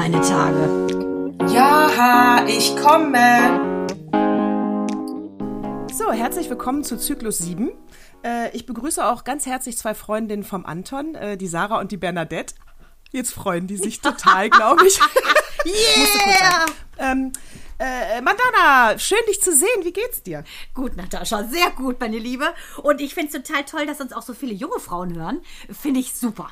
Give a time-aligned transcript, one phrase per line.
[0.00, 1.36] meine Tage.
[1.52, 3.60] Ja, ich komme.
[5.92, 7.70] So, herzlich willkommen zu Zyklus 7.
[8.24, 11.98] Äh, ich begrüße auch ganz herzlich zwei Freundinnen vom Anton, äh, die Sarah und die
[11.98, 12.54] Bernadette.
[13.10, 14.98] Jetzt freuen die sich total, glaube ich.
[15.66, 16.64] yeah!
[16.96, 17.34] Ähm,
[17.78, 19.84] äh, Mandana, schön dich zu sehen.
[19.84, 20.44] Wie geht's dir?
[20.72, 22.46] Gut, Natascha, sehr gut, meine Liebe.
[22.82, 25.42] Und ich finde es total toll, dass uns auch so viele junge Frauen hören.
[25.70, 26.50] Finde ich super.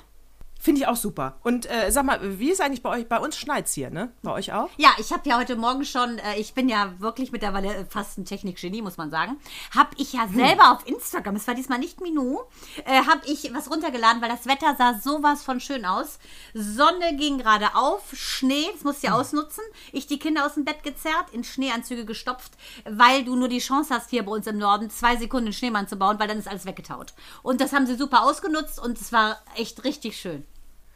[0.61, 1.39] Finde ich auch super.
[1.45, 3.09] Und äh, sag mal, wie ist eigentlich bei euch?
[3.09, 4.13] Bei uns schneit's hier, ne?
[4.23, 4.69] Bei euch auch?
[4.77, 8.25] Ja, ich habe ja heute Morgen schon, äh, ich bin ja wirklich mittlerweile fast ein
[8.25, 9.39] Technikgenie, muss man sagen,
[9.73, 12.41] habe ich ja selber auf Instagram, es war diesmal nicht Minu,
[12.85, 16.19] äh, habe ich was runtergeladen, weil das Wetter sah sowas von schön aus.
[16.55, 19.63] Sonne ging gerade auf, Schnee, das musst du ja ausnutzen.
[19.93, 22.53] Ich die Kinder aus dem Bett gezerrt, in Schneeanzüge gestopft,
[22.85, 25.87] weil du nur die Chance hast, hier bei uns im Norden zwei Sekunden einen Schneemann
[25.87, 27.15] zu bauen, weil dann ist alles weggetaut.
[27.45, 30.45] Und das haben sie super ausgenutzt und es war echt richtig schön.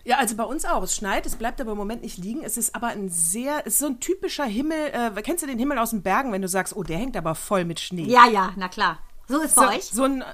[0.05, 0.83] Ja, also bei uns auch.
[0.83, 2.42] Es schneit, es bleibt aber im Moment nicht liegen.
[2.42, 4.91] Es ist aber ein sehr, es ist so ein typischer Himmel.
[4.92, 7.34] Äh, kennst du den Himmel aus den Bergen, wenn du sagst, oh, der hängt aber
[7.34, 8.05] voll mit Schnee?
[8.05, 8.98] Ja, ja, na klar.
[9.28, 9.84] So ist bei so, euch.
[9.84, 10.25] So ein,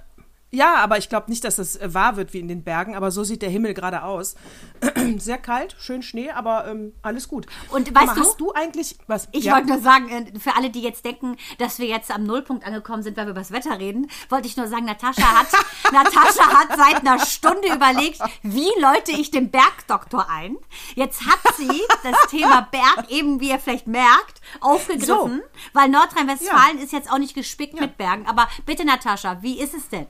[0.50, 3.10] ja, aber ich glaube nicht, dass es äh, wahr wird wie in den Bergen, aber
[3.10, 4.34] so sieht der Himmel gerade aus.
[5.18, 7.46] Sehr kalt, schön Schnee, aber ähm, alles gut.
[7.70, 9.28] Und weißt mal, du, hast du eigentlich was?
[9.32, 9.54] Ich ja?
[9.54, 13.02] wollte nur sagen, äh, für alle, die jetzt denken, dass wir jetzt am Nullpunkt angekommen
[13.02, 15.48] sind, weil wir über das Wetter reden, wollte ich nur sagen, Natascha hat,
[15.92, 20.56] Natascha hat seit einer Stunde überlegt, wie läute ich den Bergdoktor ein.
[20.94, 25.42] Jetzt hat sie das Thema Berg, eben wie ihr vielleicht merkt, aufgegriffen,
[25.74, 28.26] weil Nordrhein-Westfalen ist jetzt auch nicht gespickt mit Bergen.
[28.26, 30.06] Aber bitte, Natascha, wie ist es denn?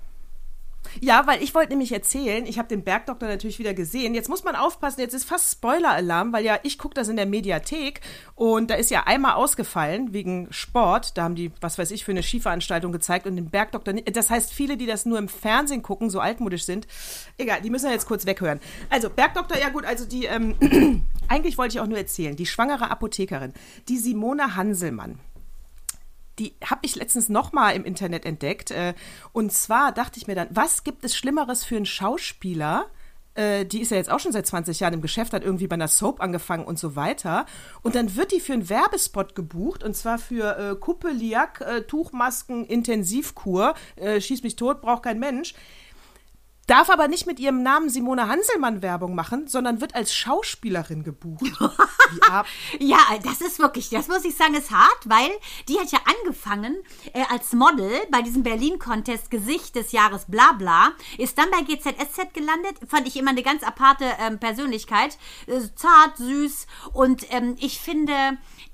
[1.01, 4.15] Ja, weil ich wollte nämlich erzählen, ich habe den Bergdoktor natürlich wieder gesehen.
[4.15, 7.27] Jetzt muss man aufpassen, jetzt ist fast Spoiler-Alarm, weil ja, ich gucke das in der
[7.27, 8.01] Mediathek
[8.35, 11.17] und da ist ja einmal ausgefallen wegen Sport.
[11.17, 14.17] Da haben die, was weiß ich, für eine Skiveranstaltung gezeigt und den Bergdoktor nicht.
[14.17, 16.87] Das heißt, viele, die das nur im Fernsehen gucken, so altmodisch sind,
[17.37, 18.61] egal, die müssen ja jetzt kurz weghören.
[18.91, 22.91] Also, Bergdoktor, ja gut, also die, ähm, eigentlich wollte ich auch nur erzählen, die schwangere
[22.91, 23.53] Apothekerin,
[23.89, 25.19] die Simone Hanselmann
[26.39, 28.71] die habe ich letztens noch mal im Internet entdeckt.
[28.71, 28.95] Äh,
[29.33, 32.87] und zwar dachte ich mir dann, was gibt es Schlimmeres für einen Schauspieler?
[33.39, 35.75] Äh, die ist ja jetzt auch schon seit 20 Jahren im Geschäft, hat irgendwie bei
[35.75, 37.47] einer Soap angefangen und so weiter.
[37.83, 42.67] Und dann wird die für einen Werbespot gebucht und zwar für äh, Kuppeliak, äh, Tuchmasken,
[42.67, 45.55] Intensivkur, äh, schieß mich tot, braucht kein Mensch
[46.69, 51.51] darf aber nicht mit ihrem Namen Simone Hanselmann Werbung machen, sondern wird als Schauspielerin gebucht.
[52.79, 55.31] ja, das ist wirklich, das muss ich sagen, ist hart, weil
[55.69, 56.77] die hat ja angefangen
[57.15, 62.35] äh, als Model bei diesem Berlin-Contest Gesicht des Jahres bla bla, ist dann bei GZSZ
[62.35, 67.81] gelandet, fand ich immer eine ganz aparte ähm, Persönlichkeit, äh, zart, süß und ähm, ich
[67.81, 68.13] finde,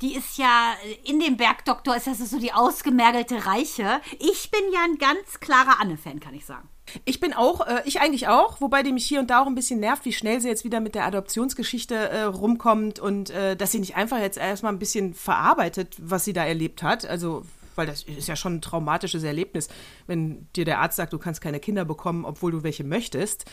[0.04, 4.00] die ist ja in dem Bergdoktor, ist das so die ausgemergelte Reiche.
[4.18, 6.68] Ich bin ja ein ganz klarer Anne-Fan, kann ich sagen.
[7.06, 9.54] Ich bin auch, äh, ich eigentlich auch, wobei die mich hier und da auch ein
[9.54, 13.72] bisschen nervt, wie schnell sie jetzt wieder mit der Adoptionsgeschichte äh, rumkommt und äh, dass
[13.72, 17.06] sie nicht einfach jetzt erstmal ein bisschen verarbeitet, was sie da erlebt hat.
[17.06, 19.68] Also, weil das ist ja schon ein traumatisches Erlebnis,
[20.06, 23.46] wenn dir der Arzt sagt, du kannst keine Kinder bekommen, obwohl du welche möchtest.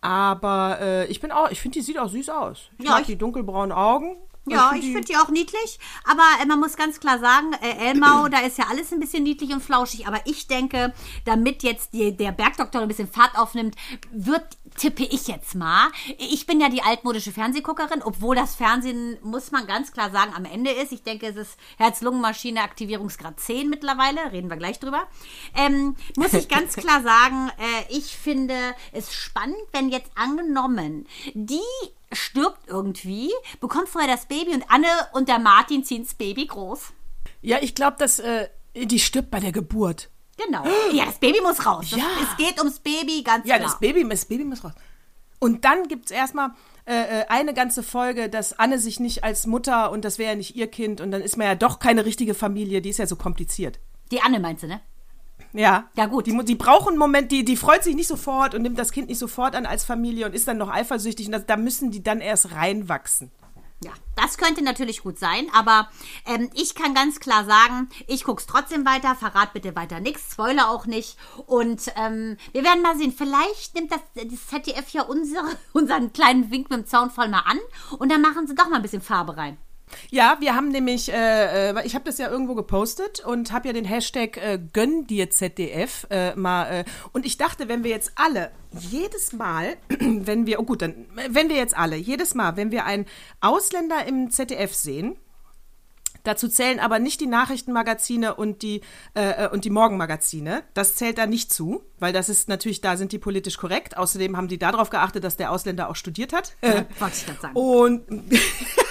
[0.00, 2.70] Aber äh, ich bin auch, ich finde, die sieht auch süß aus.
[2.78, 4.16] Ich Ja, mag ich- die dunkelbraunen Augen.
[4.46, 8.28] Ja, ich finde die auch niedlich, aber äh, man muss ganz klar sagen, äh, Elmau,
[8.28, 10.94] da ist ja alles ein bisschen niedlich und flauschig, aber ich denke,
[11.26, 13.76] damit jetzt die, der Bergdoktor ein bisschen Fahrt aufnimmt,
[14.10, 14.42] wird,
[14.78, 19.66] tippe ich jetzt mal, ich bin ja die altmodische Fernsehguckerin, obwohl das Fernsehen, muss man
[19.66, 20.92] ganz klar sagen, am Ende ist.
[20.92, 25.06] Ich denke, es ist Herz-Lungen-Maschine Aktivierungsgrad 10 mittlerweile, reden wir gleich drüber.
[25.54, 28.54] Ähm, muss ich ganz klar sagen, äh, ich finde
[28.92, 31.60] es spannend, wenn jetzt angenommen, die
[32.12, 33.30] stirbt irgendwie,
[33.60, 36.92] bekommt vorher das Baby und Anne und der Martin ziehen das Baby groß.
[37.42, 40.10] Ja, ich glaube, dass äh, die stirbt bei der Geburt.
[40.44, 40.64] Genau.
[40.92, 41.86] Ja, das Baby muss raus.
[41.90, 42.06] Das, Ja.
[42.22, 43.68] Es geht ums Baby, ganz Ja, klar.
[43.68, 44.72] das Baby, das Baby muss raus.
[45.38, 46.50] Und dann gibt es erstmal
[46.86, 50.36] äh, äh, eine ganze Folge, dass Anne sich nicht als Mutter und das wäre ja
[50.36, 53.06] nicht ihr Kind und dann ist man ja doch keine richtige Familie, die ist ja
[53.06, 53.78] so kompliziert.
[54.10, 54.80] Die Anne meinst du, ne?
[55.52, 55.88] Ja.
[55.96, 56.26] Ja, gut.
[56.26, 59.08] Die, die brauchen einen Moment, die, die freut sich nicht sofort und nimmt das Kind
[59.08, 62.02] nicht sofort an als Familie und ist dann noch eifersüchtig und das, da müssen die
[62.02, 63.30] dann erst reinwachsen.
[63.82, 65.88] Ja, das könnte natürlich gut sein, aber
[66.26, 70.68] ähm, ich kann ganz klar sagen, ich guck's trotzdem weiter, verrat bitte weiter nichts, spoiler
[70.68, 71.16] auch nicht
[71.46, 76.50] und ähm, wir werden mal sehen, vielleicht nimmt das, das ZDF ja unsere, unseren kleinen
[76.50, 77.58] Wink mit dem Zaunfall mal an
[77.98, 79.56] und dann machen sie doch mal ein bisschen Farbe rein.
[80.10, 83.72] Ja, wir haben nämlich, äh, äh, ich habe das ja irgendwo gepostet und habe ja
[83.72, 86.80] den Hashtag äh, Gönn dir ZDF äh, mal.
[86.80, 91.06] Äh, und ich dachte, wenn wir jetzt alle jedes Mal, wenn wir, oh gut, dann,
[91.28, 93.06] wenn wir jetzt alle jedes Mal, wenn wir einen
[93.40, 95.16] Ausländer im ZDF sehen,
[96.24, 98.82] Dazu zählen aber nicht die Nachrichtenmagazine und die,
[99.14, 100.62] äh, und die Morgenmagazine.
[100.74, 103.96] Das zählt da nicht zu, weil das ist natürlich, da sind die politisch korrekt.
[103.96, 106.52] Außerdem haben die darauf geachtet, dass der Ausländer auch studiert hat.
[106.62, 107.56] Ja, wollte ich gerade sagen.
[107.56, 108.04] Und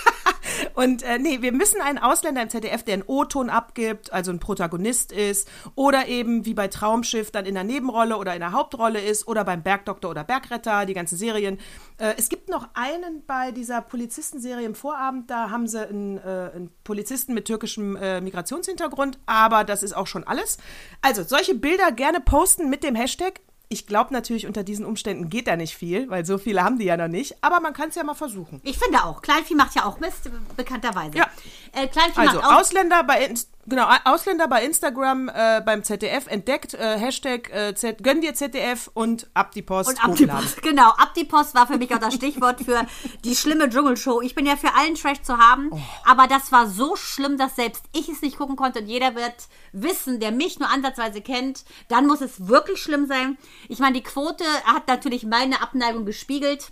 [0.74, 4.40] Und äh, nee, wir müssen einen Ausländer im ZDF, der einen O-Ton abgibt, also ein
[4.40, 9.00] Protagonist ist, oder eben wie bei Traumschiff dann in der Nebenrolle oder in der Hauptrolle
[9.00, 11.60] ist, oder beim Bergdoktor oder Bergretter, die ganzen Serien.
[11.98, 16.52] Äh, es gibt noch einen bei dieser Polizistenserie im Vorabend, da haben sie einen, äh,
[16.56, 20.58] einen Polizisten mit türkischem äh, Migrationshintergrund, aber das ist auch schon alles.
[21.02, 25.48] Also solche Bilder gerne posten mit dem Hashtag ich glaube natürlich, unter diesen Umständen geht
[25.48, 27.36] da nicht viel, weil so viele haben die ja noch nicht.
[27.42, 28.60] Aber man kann es ja mal versuchen.
[28.64, 29.22] Ich finde auch.
[29.22, 31.20] Kleinvieh macht ja auch Mist, bekannterweise.
[31.20, 31.28] Ja.
[31.74, 32.60] Äh, Kleinvieh Also macht auch.
[32.62, 33.30] Ausländer bei
[33.70, 38.90] genau Ausländer bei Instagram äh, beim ZDF entdeckt äh, Hashtag äh, Z gönn dir ZDF
[38.94, 40.26] und ab die Post Und ab die.
[40.28, 42.86] Post, genau, ab die Post war für mich auch das Stichwort für
[43.24, 44.22] die schlimme Dschungelshow.
[44.22, 45.80] Ich bin ja für allen Trash zu haben, Oh.
[46.06, 49.36] aber das war so schlimm, dass selbst ich es nicht gucken konnte und jeder wird
[49.72, 53.38] wissen, der mich nur ansatzweise kennt, dann muss es wirklich schlimm sein.
[53.68, 56.72] Ich meine, die Quote hat natürlich meine Abneigung gespiegelt.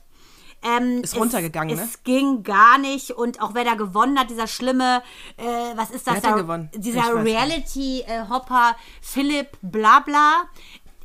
[0.64, 1.88] Ähm, Ist runtergegangen, es, ne?
[1.90, 5.04] Es ging gar nicht und auch wer da gewonnen hat, dieser schlimme,
[5.38, 5.44] äh,
[5.76, 6.42] was ist das Wer hat da?
[6.42, 6.70] gewonnen?
[6.76, 7.24] Dieser.
[7.24, 10.46] Reality-Hopper Philipp Blabla.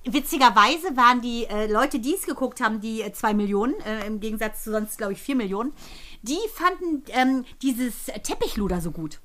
[0.04, 4.18] Witzigerweise waren die äh, Leute, die es geguckt haben, die äh, zwei Millionen, äh, im
[4.18, 5.72] Gegensatz zu sonst, glaube ich, vier Millionen,
[6.22, 9.20] die fanden ähm, dieses Teppichluder so gut.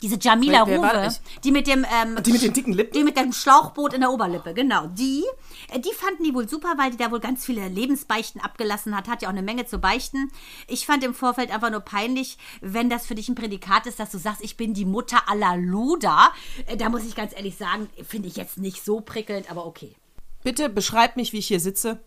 [0.00, 1.20] Diese Jamila Wer- war Ruwe, das?
[1.42, 2.92] die mit dem ähm, Die mit den dicken Lippen?
[2.96, 4.86] die mit dem Schlauchboot in der Oberlippe, genau.
[4.86, 5.24] Die,
[5.72, 9.08] äh, die fanden die wohl super, weil die da wohl ganz viele Lebensbeichten abgelassen hat.
[9.08, 10.30] Hat ja auch eine Menge zu beichten.
[10.68, 14.10] Ich fand im Vorfeld einfach nur peinlich, wenn das für dich ein Prädikat ist, dass
[14.10, 16.32] du sagst, ich bin die Mutter aller Luda.
[16.66, 19.96] Äh, Da muss ich ganz ehrlich sagen, finde ich jetzt nicht so prickelnd, aber okay.
[20.44, 21.98] Bitte beschreib mich, wie ich hier sitze.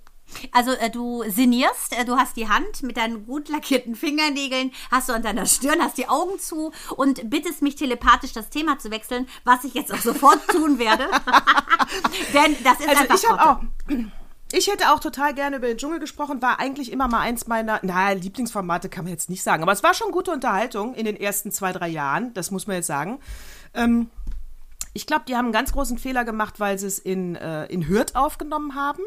[0.52, 5.10] Also äh, du sinnierst, äh, du hast die Hand mit deinen gut lackierten Fingernägeln, hast
[5.10, 8.92] du an deiner Stirn, hast die Augen zu und bittest mich telepathisch das Thema zu
[8.92, 11.06] wechseln, was ich jetzt auch sofort tun werde.
[12.34, 13.50] Denn das ist Also einfach ich habe Grotte.
[13.50, 14.12] auch.
[14.54, 17.80] Ich hätte auch total gerne über den Dschungel gesprochen, war eigentlich immer mal eins meiner,
[17.84, 21.16] na, Lieblingsformate kann man jetzt nicht sagen, aber es war schon gute Unterhaltung in den
[21.16, 23.20] ersten zwei, drei Jahren, das muss man jetzt sagen.
[23.74, 24.10] Ähm,
[24.94, 27.88] ich glaube, die haben einen ganz großen Fehler gemacht, weil sie es in, äh, in
[27.88, 29.02] Hürth aufgenommen haben.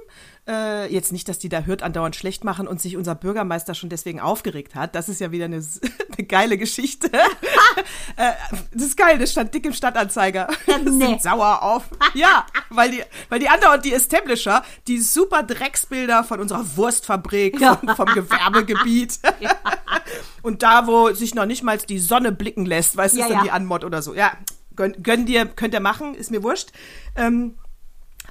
[0.48, 3.90] Äh, jetzt nicht, dass die da Hürth andauernd schlecht machen und sich unser Bürgermeister schon
[3.90, 4.94] deswegen aufgeregt hat.
[4.94, 5.56] Das ist ja wieder eine,
[6.16, 7.10] eine geile Geschichte.
[8.16, 8.32] äh,
[8.72, 10.48] das ist geil, das stand dick im Stadtanzeiger.
[10.84, 11.06] Das nee.
[11.06, 11.84] sind sauer auf.
[12.14, 17.96] Ja, weil die, weil die andauernd die Establisher, die super Drecksbilder von unserer Wurstfabrik, vom,
[17.96, 19.20] vom Gewerbegebiet.
[20.42, 23.30] Und da, wo sich noch nicht mal die Sonne blicken lässt, weißt du, Ja, ist
[23.30, 23.44] dann ja.
[23.44, 24.14] die Anmod oder so.
[24.14, 24.32] Ja,
[24.76, 26.72] gönn, gönn dir, könnt ihr machen, ist mir wurscht.
[27.16, 27.54] Ähm,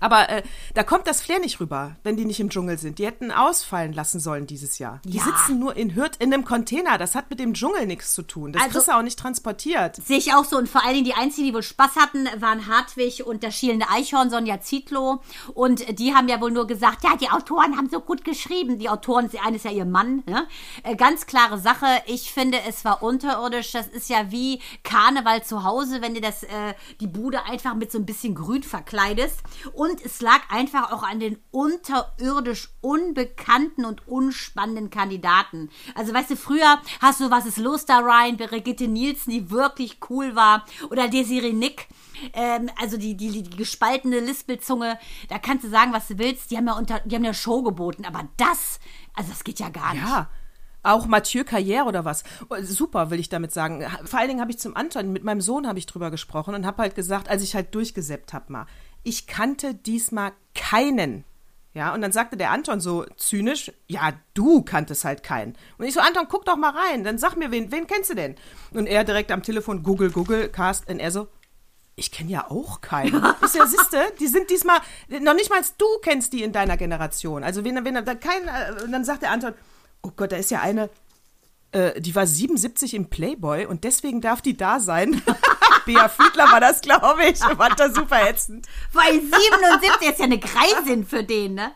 [0.04, 3.00] aber äh, da kommt das Flair nicht rüber, wenn die nicht im Dschungel sind.
[3.00, 5.00] Die hätten ausfallen lassen sollen dieses Jahr.
[5.06, 5.24] Die Ja.
[5.24, 6.98] sitzen nur in Hürth in einem Container.
[6.98, 8.54] Das hat mit dem Dschungel nichts zu tun.
[8.54, 9.96] Das Also- kriegst du auch nicht transportiert.
[9.98, 10.58] Sehe ich auch so.
[10.58, 13.90] Und vor allen Dingen die einzigen, die wohl Spaß hatten, waren Hartwig und der schielende
[13.90, 15.22] Eichhorn, Sonja Zietlow.
[15.54, 18.78] Und die haben ja wohl nur gesagt, ja, die Autoren haben so gut geschrieben.
[18.80, 20.24] Die Autoren, der eine ist ja ihr Mann.
[20.26, 20.48] Ne?
[20.84, 21.86] Äh, ganz klare Sache.
[22.06, 23.72] Ich finde, es war unterirdisch.
[23.72, 27.92] Das ist ja wie Karneval zu Hause, wenn du das, äh, die Bude einfach mit
[27.92, 29.40] so ein bisschen Grün verkleidest.
[29.74, 35.70] Und es lag einfach auch an den unterirdisch unbekannten und unspannenden Kandidaten.
[35.96, 39.98] Also weißt du, früher hast du Was ist los da, Ryan, Brigitte Nielsen, die wirklich
[40.10, 41.88] cool war, oder Desiree Nick,
[42.34, 44.98] ähm, also die, die, die gespaltene Lispelzunge,
[45.30, 47.64] da kannst du sagen, was du willst, die haben ja, unter, die haben ja Show
[47.64, 48.80] geboten, aber das,
[49.14, 50.04] also das geht ja gar nicht.
[50.04, 50.30] Ja.
[50.86, 52.26] Auch Mathieu Carrière oder was.
[52.50, 53.86] Oh, Super, will ich damit sagen.
[54.04, 56.66] Vor allen Dingen habe ich zum Anton, mit meinem Sohn habe ich drüber gesprochen und
[56.66, 58.66] habe halt gesagt, als ich halt durchgesäppt habe mal,
[59.04, 61.24] ich kannte diesmal keinen.
[61.74, 65.56] Ja, und dann sagte der Anton so zynisch, ja, du kanntest halt keinen.
[65.78, 68.14] Und ich so, Anton, guck doch mal rein, dann sag mir, wen, wen kennst du
[68.14, 68.36] denn?
[68.72, 71.28] Und er direkt am Telefon, Google, Google, Cast, und er so,
[71.96, 73.16] ich kenne ja auch keinen.
[73.42, 74.80] Ist ja, siehste, die sind diesmal,
[75.22, 77.44] noch nicht mal du kennst die in deiner Generation.
[77.44, 79.54] Also wenn, wenn da kein, äh, und dann sagt der Anton,
[80.04, 80.92] oh Gott, da ist ja eine,
[81.72, 85.22] äh, die war 77 im Playboy und deswegen darf die da sein.
[85.86, 87.40] Bea Fiedler war das, glaube ich.
[87.40, 88.68] Fand das super ätzend.
[88.92, 91.72] Weil 77 ist ja eine Greisin für den, ne?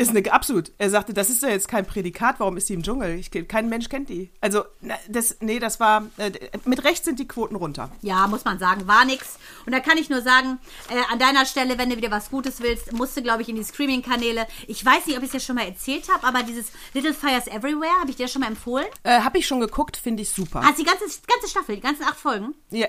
[0.00, 0.70] Ist eine, absolut.
[0.78, 3.18] Er sagte, das ist ja jetzt kein Prädikat, warum ist die im Dschungel?
[3.18, 4.30] Ich, kein Mensch kennt die.
[4.40, 4.62] Also,
[5.08, 6.30] das, nee, das war, äh,
[6.64, 7.90] mit Recht sind die Quoten runter.
[8.00, 9.40] Ja, muss man sagen, war nix.
[9.66, 12.60] Und da kann ich nur sagen, äh, an deiner Stelle, wenn du wieder was Gutes
[12.60, 14.46] willst, musst du, glaube ich, in die Streaming-Kanäle.
[14.68, 17.48] Ich weiß nicht, ob ich es dir schon mal erzählt habe, aber dieses Little Fires
[17.48, 18.86] Everywhere, habe ich dir schon mal empfohlen.
[19.02, 20.62] Äh, hab ich schon geguckt, finde ich super.
[20.62, 22.54] Hast die ganze, ganze Staffel, die ganzen acht Folgen?
[22.70, 22.86] Ja,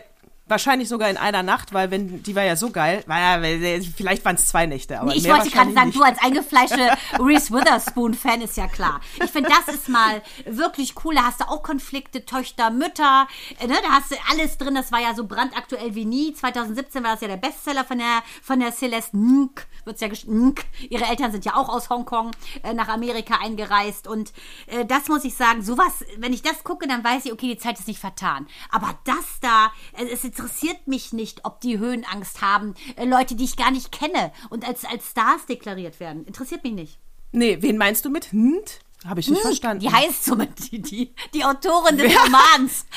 [0.50, 4.26] Wahrscheinlich sogar in einer Nacht, weil wenn die war ja so geil, war ja, vielleicht
[4.26, 5.00] waren es zwei Nächte.
[5.00, 9.02] Aber Nee, ich wollte gerade sagen, wahrscheinlich du als eingefleischte Reese Witherspoon-Fan ist ja klar.
[9.24, 11.16] Ich finde, das ist mal wirklich cool.
[11.16, 13.28] Da hast du auch Konflikte, Töchter, Mütter.
[13.62, 13.76] Ne?
[13.82, 14.76] Da hast du alles drin.
[14.76, 16.34] Das war ja so brandaktuell wie nie.
[16.34, 19.52] 2017 war das ja der Bestseller von der, von der Celeste Ng.
[19.86, 20.60] Wird's ja Ng.
[20.90, 22.32] Ihre Eltern sind ja auch aus Hongkong
[22.64, 24.08] äh, nach Amerika eingereist.
[24.08, 24.34] Und
[24.68, 27.58] äh, das muss ich sagen, sowas, wenn ich das gucke, dann weiß ich, okay, die
[27.58, 28.48] Zeit ist nicht vertan.
[28.70, 32.76] Aber das da, äh, es interessiert mich nicht, ob die Höhenangst haben.
[32.96, 36.26] Äh, Leute, die ich gar nicht kenne und als, als Stars deklariert werden.
[36.26, 37.00] Interessiert mich nicht.
[37.32, 38.80] Nee, wen meinst du mit Hnd?
[39.06, 39.82] Habe ich nicht verstanden.
[39.82, 40.36] Die heißt so,
[40.72, 42.86] die, die, die Autorin des Romans.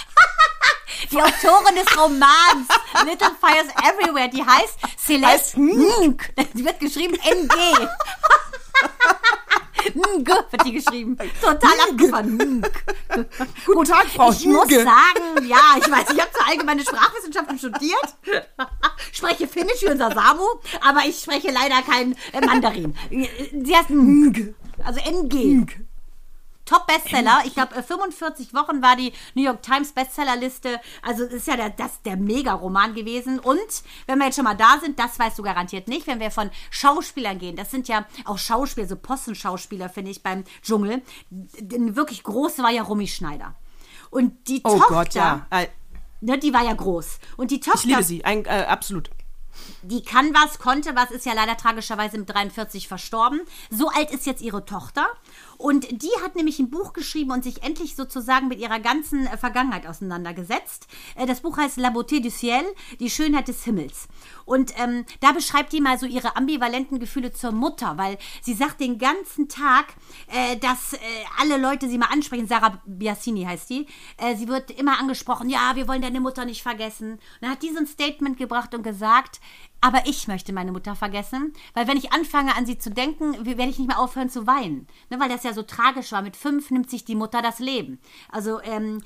[1.11, 2.69] Die Autorin des Romans
[3.05, 6.23] Little Fires Everywhere, die heißt Celeste Heißt Ng.
[6.55, 7.89] Die wird geschrieben NG.
[9.95, 11.19] Ng wird die geschrieben.
[11.41, 12.37] Total abgefahren.
[12.37, 12.62] Ng.
[13.67, 18.17] Guten Tag, Frau Ich muss sagen, ja, ich weiß, ich habe zwar allgemeine Sprachwissenschaften studiert,
[19.12, 20.45] spreche Finnisch wie unser Samu,
[20.81, 22.95] aber ich spreche leider kein äh, Mandarin.
[23.11, 25.67] Sie heißt Ng, also NG.
[26.73, 27.43] Top-Bestseller.
[27.45, 30.81] Ich glaube, 45 Wochen war die New York Times Bestsellerliste.
[31.02, 33.38] Also das ist ja der, das, der Mega-Roman gewesen.
[33.38, 33.61] Und
[34.07, 36.50] wenn wir jetzt schon mal da sind, das weißt du garantiert nicht, wenn wir von
[36.71, 37.57] Schauspielern gehen.
[37.57, 41.02] Das sind ja auch Schauspieler, so Possenschauspieler, finde ich, beim Dschungel.
[41.31, 43.55] Denn wirklich groß war ja Romy Schneider.
[44.11, 45.47] Und die Oh Tochter, Gott, ja.
[45.50, 45.67] Äh,
[46.21, 47.19] ne, die war ja groß.
[47.37, 49.11] Und die Ich Tochter, liebe sie, ein, äh, absolut.
[49.83, 53.41] die kann was, konnte was, ist ja leider tragischerweise mit 43 verstorben.
[53.71, 55.07] So alt ist jetzt ihre Tochter.
[55.62, 59.37] Und die hat nämlich ein Buch geschrieben und sich endlich sozusagen mit ihrer ganzen äh,
[59.37, 60.88] Vergangenheit auseinandergesetzt.
[61.14, 62.64] Äh, Das Buch heißt La beauté du ciel,
[62.99, 64.09] die Schönheit des Himmels.
[64.45, 68.81] Und ähm, da beschreibt die mal so ihre ambivalenten Gefühle zur Mutter, weil sie sagt
[68.81, 69.95] den ganzen Tag,
[70.26, 70.99] äh, dass äh,
[71.38, 72.49] alle Leute sie mal ansprechen.
[72.49, 73.87] Sarah Biasini heißt die.
[74.16, 77.12] Äh, sie wird immer angesprochen, ja, wir wollen deine Mutter nicht vergessen.
[77.12, 79.40] Und dann hat die so ein Statement gebracht und gesagt,
[79.83, 83.65] aber ich möchte meine Mutter vergessen, weil wenn ich anfange an sie zu denken, werde
[83.71, 84.87] ich nicht mehr aufhören zu weinen.
[85.11, 86.23] Ne, weil das ja so tragisch war.
[86.23, 88.01] Mit fünf nimmt sich die Mutter das Leben.
[88.31, 89.03] Also ähm,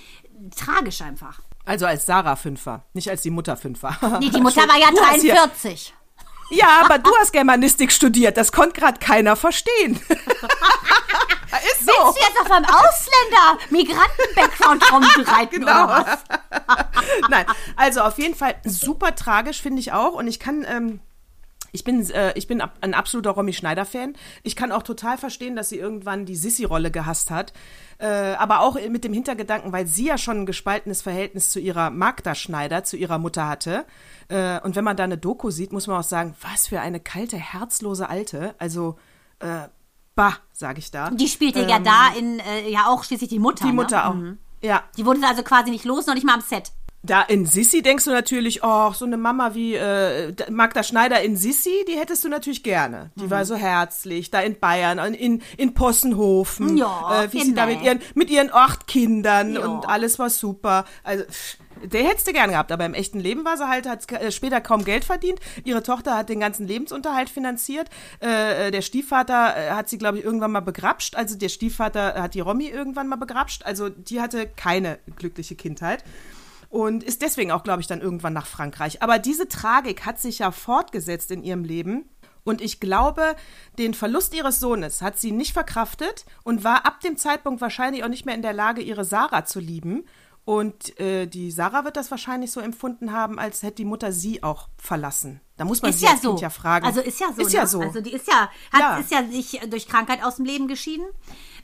[0.54, 1.40] tragisch einfach.
[1.64, 3.96] Also als Sarah Fünfer, nicht als die Mutter Fünfer.
[4.20, 5.94] Nee, die Mutter war ja Du hast hier- 43.
[6.50, 8.36] Ja, aber du hast Germanistik studiert.
[8.36, 10.00] Das konnte gerade keiner verstehen.
[11.64, 11.92] Ist so.
[11.92, 15.84] Willst du jetzt auf einem Ausländer Migranten-Background rumreiten Genau.
[15.84, 16.86] oder was?
[17.30, 20.12] Nein, also auf jeden Fall super tragisch finde ich auch.
[20.12, 21.00] Und ich kann, ähm,
[21.76, 24.14] ich bin, äh, ich bin ab- ein absoluter Romy Schneider-Fan.
[24.42, 27.52] Ich kann auch total verstehen, dass sie irgendwann die Sissi-Rolle gehasst hat.
[27.98, 31.90] Äh, aber auch mit dem Hintergedanken, weil sie ja schon ein gespaltenes Verhältnis zu ihrer
[31.90, 33.84] Magda Schneider, zu ihrer Mutter hatte.
[34.28, 36.98] Äh, und wenn man da eine Doku sieht, muss man auch sagen, was für eine
[37.00, 38.54] kalte, herzlose Alte.
[38.58, 38.98] Also,
[39.38, 39.68] äh,
[40.14, 41.10] bah, sage ich da.
[41.10, 43.64] Die spielte ja da in, äh, ja auch schließlich die Mutter.
[43.64, 44.36] Ähm, Die Mutter ne?
[44.38, 44.66] auch.
[44.66, 46.72] Ja, Die wurde also quasi nicht los, noch nicht mal am Set.
[47.06, 51.36] Da in Sissi denkst du natürlich, oh, so eine Mama wie äh, Magda Schneider in
[51.36, 53.10] Sissi, die hättest du natürlich gerne.
[53.14, 57.66] Die war so herzlich, da in Bayern, in, in, Possenhofen, Ja, äh, wie sie da
[57.66, 59.66] mit ihren, mit ihren acht Kindern Ja.
[59.66, 60.84] und alles war super.
[61.04, 64.10] Also, pff, der hättest du gern gehabt, aber im echten Leben war sie halt, hat
[64.10, 65.38] äh, später kaum Geld verdient.
[65.64, 67.88] Ihre Tochter hat den ganzen Lebensunterhalt finanziert.
[68.22, 71.14] Äh, äh, der Stiefvater äh, hat sie, glaube ich, irgendwann mal begrapscht.
[71.16, 73.64] Also der Stiefvater hat die Romy irgendwann mal begrapscht.
[73.64, 76.02] Also die hatte keine glückliche Kindheit
[76.76, 79.02] und ist deswegen auch, glaube ich, dann irgendwann nach Frankreich.
[79.02, 82.10] Aber diese Tragik hat sich ja fortgesetzt in ihrem Leben.
[82.44, 83.34] Und ich glaube,
[83.78, 88.08] den Verlust ihres Sohnes hat sie nicht verkraftet und war ab dem Zeitpunkt wahrscheinlich auch
[88.08, 90.04] nicht mehr in der Lage, ihre Sarah zu lieben.
[90.44, 94.42] Und äh, die Sarah wird das wahrscheinlich so empfunden haben, als hätte die Mutter sie
[94.42, 95.40] auch verlassen.
[95.56, 96.36] Da muss man Ist sie ja so.
[96.36, 96.84] Ja fragen.
[96.84, 97.40] Also ist ja so.
[97.40, 97.58] Ist ne?
[97.58, 97.80] ja so.
[97.80, 98.96] Also die ist ja, hat, Ja.
[98.98, 101.06] ist ja sich durch Krankheit aus dem Leben geschieden.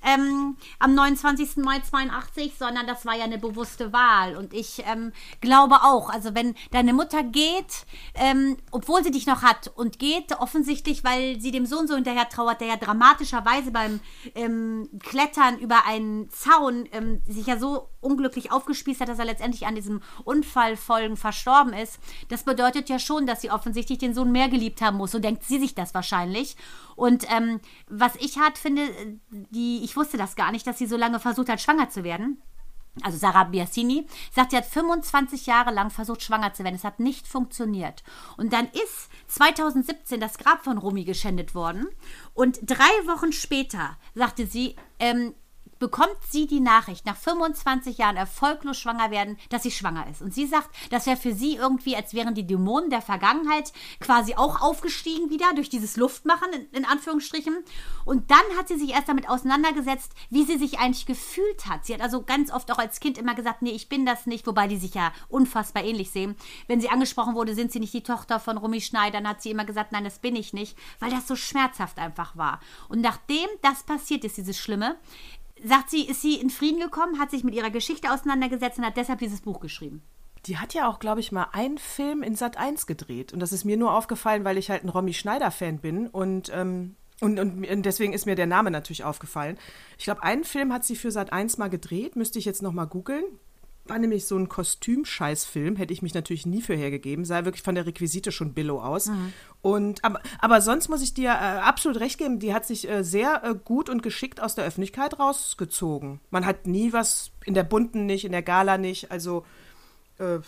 [0.04, 1.58] Ähm, am 29.
[1.58, 4.36] Mai 82, sondern das war ja eine bewusste Wahl.
[4.36, 9.42] Und ich ähm, glaube auch, also wenn deine Mutter geht, ähm, obwohl sie dich noch
[9.42, 14.00] hat und geht, offensichtlich, weil sie dem Sohn so hinterher trauert, der ja dramatischerweise beim
[14.34, 19.66] ähm, Klettern über einen Zaun ähm, sich ja so unglücklich aufgespießt hat, dass er letztendlich
[19.66, 21.98] an diesem Unfallfolgen verstorben ist.
[22.28, 25.12] Das bedeutet ja schon, dass sie offensichtlich den Sohn mehr geliebt haben muss.
[25.12, 26.56] So denkt sie sich das wahrscheinlich.
[26.96, 28.82] Und ähm, was ich hart finde,
[29.30, 32.42] die, ich wusste das gar nicht, dass sie so lange versucht hat, schwanger zu werden.
[33.00, 36.74] Also Sarah Biasini sagt, sie hat 25 Jahre lang versucht, schwanger zu werden.
[36.74, 38.02] Es hat nicht funktioniert.
[38.36, 41.88] Und dann ist 2017 das Grab von Romy geschändet worden.
[42.34, 45.34] Und drei Wochen später sagte sie, ähm,
[45.82, 50.22] bekommt sie die Nachricht, nach 25 Jahren erfolglos schwanger werden, dass sie schwanger ist.
[50.22, 54.36] Und sie sagt, das wäre für sie irgendwie, als wären die Dämonen der Vergangenheit quasi
[54.36, 57.64] auch aufgestiegen wieder durch dieses Luftmachen, in, in Anführungsstrichen.
[58.04, 61.84] Und dann hat sie sich erst damit auseinandergesetzt, wie sie sich eigentlich gefühlt hat.
[61.84, 64.46] Sie hat also ganz oft auch als Kind immer gesagt, nee, ich bin das nicht,
[64.46, 66.36] wobei die sich ja unfassbar ähnlich sehen.
[66.68, 69.50] Wenn sie angesprochen wurde, sind sie nicht die Tochter von Rumi Schneider, dann hat sie
[69.50, 72.60] immer gesagt, nein, das bin ich nicht, weil das so schmerzhaft einfach war.
[72.88, 74.96] Und nachdem das passiert ist, dieses Schlimme,
[75.64, 78.96] sagt sie, ist sie in Frieden gekommen, hat sich mit ihrer Geschichte auseinandergesetzt und hat
[78.96, 80.02] deshalb dieses Buch geschrieben.
[80.46, 83.32] Die hat ja auch, glaube ich, mal einen Film in Sat 1 gedreht.
[83.32, 86.08] Und das ist mir nur aufgefallen, weil ich halt ein Romy Schneider-Fan bin.
[86.08, 89.56] Und, ähm, und, und, deswegen ist mir der Name natürlich aufgefallen.
[89.98, 92.16] Ich glaube, einen Film hat sie für Sat 1 mal gedreht.
[92.16, 93.24] Müsste ich jetzt noch mal googeln.
[93.84, 97.24] War nämlich so ein Kostümscheißfilm, hätte ich mich natürlich nie für hergegeben.
[97.24, 99.06] Sah wirklich von der Requisite schon billow aus.
[99.06, 99.32] Mhm.
[99.60, 103.02] Und, aber, aber sonst muss ich dir äh, absolut recht geben, die hat sich äh,
[103.02, 106.20] sehr äh, gut und geschickt aus der Öffentlichkeit rausgezogen.
[106.30, 109.10] Man hat nie was in der Bunten nicht, in der Gala nicht.
[109.10, 109.44] Also
[110.18, 110.38] äh,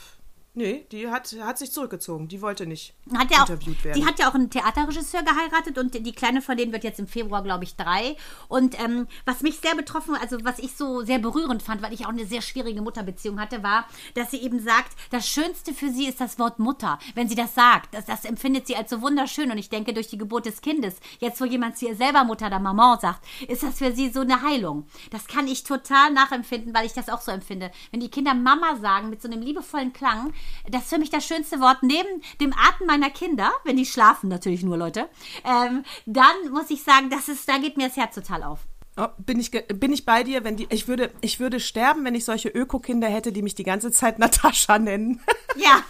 [0.56, 2.28] Nee, die hat, hat sich zurückgezogen.
[2.28, 4.00] Die wollte nicht hat ja interviewt auch, werden.
[4.00, 7.08] Die hat ja auch einen Theaterregisseur geheiratet und die Kleine von denen wird jetzt im
[7.08, 8.16] Februar, glaube ich, drei.
[8.46, 12.06] Und ähm, was mich sehr betroffen, also was ich so sehr berührend fand, weil ich
[12.06, 16.06] auch eine sehr schwierige Mutterbeziehung hatte, war, dass sie eben sagt, das Schönste für sie
[16.06, 17.00] ist das Wort Mutter.
[17.16, 19.50] Wenn sie das sagt, das, das empfindet sie als so wunderschön.
[19.50, 22.46] Und ich denke, durch die Geburt des Kindes, jetzt wo jemand zu ihr selber Mutter
[22.46, 24.86] oder Maman sagt, ist das für sie so eine Heilung.
[25.10, 27.72] Das kann ich total nachempfinden, weil ich das auch so empfinde.
[27.90, 30.32] Wenn die Kinder Mama sagen mit so einem liebevollen Klang,
[30.68, 34.28] das ist für mich das schönste Wort, neben dem Atem meiner Kinder, wenn die schlafen
[34.28, 35.08] natürlich nur, Leute,
[35.44, 38.60] ähm, dann muss ich sagen, das ist, da geht mir das Herz total auf.
[38.96, 42.14] Oh, bin ich bin ich bei dir, wenn die ich würde ich würde sterben, wenn
[42.14, 45.20] ich solche Öko-Kinder hätte, die mich die ganze Zeit Natascha nennen.
[45.56, 45.82] Ja.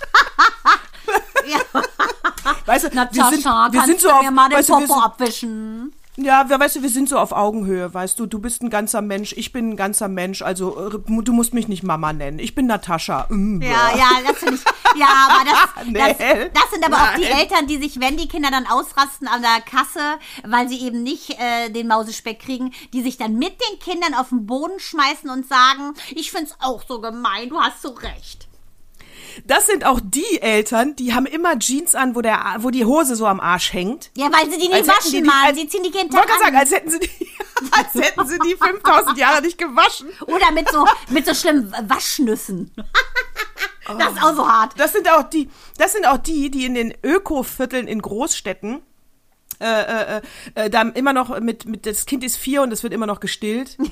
[1.47, 1.59] ja.
[2.67, 4.69] Weißt du, Natascha, wir sind, wir kannst sind so du auf, mir mal den weißt
[4.69, 5.84] du, Popo abwischen?
[6.17, 8.27] Ja, wir- weißt du, wir sind so auf Augenhöhe, weißt du.
[8.27, 10.43] Du bist ein ganzer Mensch, ich bin ein ganzer Mensch.
[10.43, 12.39] Also äh, du musst mich nicht Mama nennen.
[12.39, 13.27] Ich bin Natascha.
[13.31, 14.65] Mm, Ja, ja, das finde ich.
[15.01, 15.99] Ja, aber das, Nee.
[15.99, 16.17] das,
[16.63, 17.41] das sind aber auch die Nein.
[17.41, 21.31] Eltern, die sich, wenn die Kinder dann ausrasten an der Kasse, weil sie eben nicht
[21.41, 25.49] äh, den Mausespeck kriegen, die sich dann mit den Kindern auf den Boden schmeißen und
[25.49, 28.44] sagen, ich find's auch so gemein, du hast so recht.
[29.47, 33.17] Das sind auch die Eltern, die haben immer Jeans an, wo, der, wo die Hose
[33.17, 34.11] so am Arsch hängt.
[34.17, 35.45] Ja, weil sie die Als hätten waschen, die Mann.
[35.47, 36.61] als- Sie ziehen die Ich Kinder wollte gerade sagen, an.
[36.61, 37.29] als hätten sie die,
[37.73, 40.09] als hätten sie die 5000 Jahre nicht gewaschen.
[40.27, 42.73] Oder mit so, mit so schlimmen Waschnüssen.
[43.87, 44.73] Das ist auch so hart.
[44.79, 48.81] Das sind auch die, das sind auch die, die in den Öko-Vierteln in Großstädten
[49.61, 50.23] äh, äh,
[50.55, 53.21] äh, da immer noch mit, mit das Kind ist vier und es wird immer noch
[53.21, 53.77] gestillt.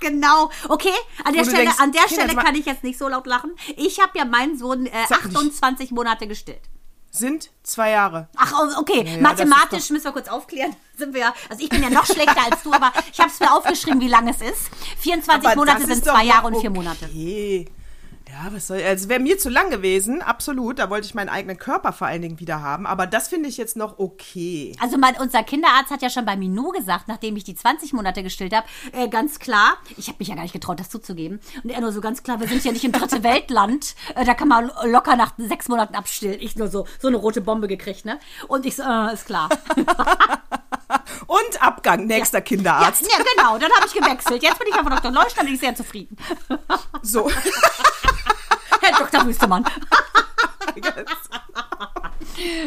[0.00, 0.50] Genau.
[0.68, 0.92] Okay,
[1.24, 3.50] an der Wo Stelle, denkst, an der Stelle kann ich jetzt nicht so laut lachen.
[3.76, 5.36] Ich habe ja meinen Sohn äh, Sag nicht.
[5.36, 6.62] 28 Monate gestillt.
[7.10, 8.28] Sind zwei Jahre.
[8.36, 9.02] Ach, oh, okay.
[9.02, 10.76] ist Mathematisch müssen wir kurz aufklären.
[10.96, 13.52] Sind wir, also ich bin ja noch schlechter als du, aber ich habe es mir
[13.52, 14.70] aufgeschrieben, wie lange es ist.
[15.00, 17.08] 24 Aber Monate sind ist doch zwei Jahre und vier Monate.
[18.30, 20.78] Ja, was soll, also wäre mir zu lang gewesen, absolut.
[20.78, 22.86] Da wollte ich meinen eigenen Körper vor allen Dingen wieder haben.
[22.86, 24.76] Aber das finde ich jetzt noch okay.
[24.80, 28.22] Also mein, unser Kinderarzt hat ja schon bei Minou gesagt, nachdem ich die 20 Monate
[28.22, 31.40] gestillt habe, äh, ganz klar, ich habe mich ja gar nicht getraut, das zuzugeben.
[31.64, 34.34] Und er nur so ganz klar, wir sind ja nicht im dritte Weltland, äh, da
[34.34, 36.38] kann man locker nach sechs Monaten abstillen.
[36.40, 38.18] Ich nur so, so eine rote Bombe gekriegt, ne?
[38.46, 39.48] Und ich so, äh, ist klar.
[41.26, 43.02] Und Abgang, nächster Ja, Kinderarzt.
[43.02, 44.42] ja, genau, dann habe ich gewechselt.
[44.42, 45.10] Jetzt bin ich einfach Dr.
[45.10, 46.16] Leuschner, bin ich sehr zufrieden.
[47.02, 47.30] So.
[48.88, 49.26] Herr Dr.
[49.26, 49.64] Wüstemann.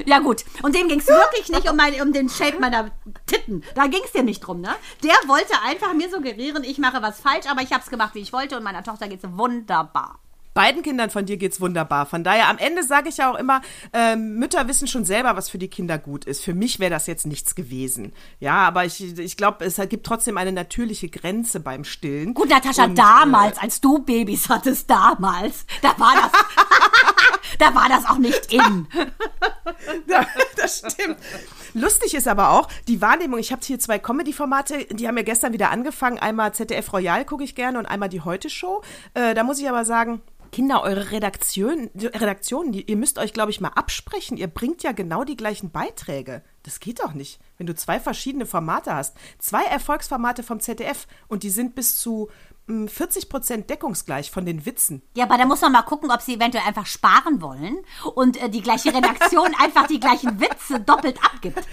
[0.05, 2.91] Ja gut, und dem ging es wirklich nicht um, mein, um den Shape meiner
[3.25, 3.63] Titten.
[3.75, 4.75] Da ging es dir nicht drum, ne?
[5.03, 8.19] Der wollte einfach mir suggerieren, ich mache was falsch, aber ich habe es gemacht, wie
[8.19, 10.19] ich wollte und meiner Tochter geht's wunderbar.
[10.53, 12.05] Beiden Kindern von dir geht's wunderbar.
[12.05, 13.61] Von daher, am Ende sage ich ja auch immer,
[13.93, 16.43] ähm, Mütter wissen schon selber, was für die Kinder gut ist.
[16.43, 18.13] Für mich wäre das jetzt nichts gewesen.
[18.39, 22.33] Ja, aber ich, ich glaube, es gibt trotzdem eine natürliche Grenze beim Stillen.
[22.33, 26.31] Gut, Natascha, Und, damals, als du Babys hattest, damals, da war das,
[27.59, 28.87] da war das auch nicht in.
[30.07, 30.25] Ja,
[30.57, 31.17] das stimmt.
[31.73, 33.39] Lustig ist aber auch die Wahrnehmung.
[33.39, 36.19] Ich habe hier zwei Comedy-Formate, die haben ja gestern wieder angefangen.
[36.19, 38.81] Einmal ZDF Royal gucke ich gerne und einmal die Heute Show.
[39.13, 40.21] Äh, da muss ich aber sagen.
[40.51, 44.35] Kinder, eure Redaktion, die, ihr müsst euch, glaube ich, mal absprechen.
[44.37, 46.43] Ihr bringt ja genau die gleichen Beiträge.
[46.63, 49.15] Das geht doch nicht, wenn du zwei verschiedene Formate hast.
[49.39, 52.29] Zwei Erfolgsformate vom ZDF und die sind bis zu
[52.87, 55.01] 40 Prozent deckungsgleich von den Witzen.
[55.15, 57.77] Ja, aber da muss man mal gucken, ob sie eventuell einfach sparen wollen
[58.15, 61.67] und äh, die gleiche Redaktion einfach die gleichen Witze doppelt abgibt.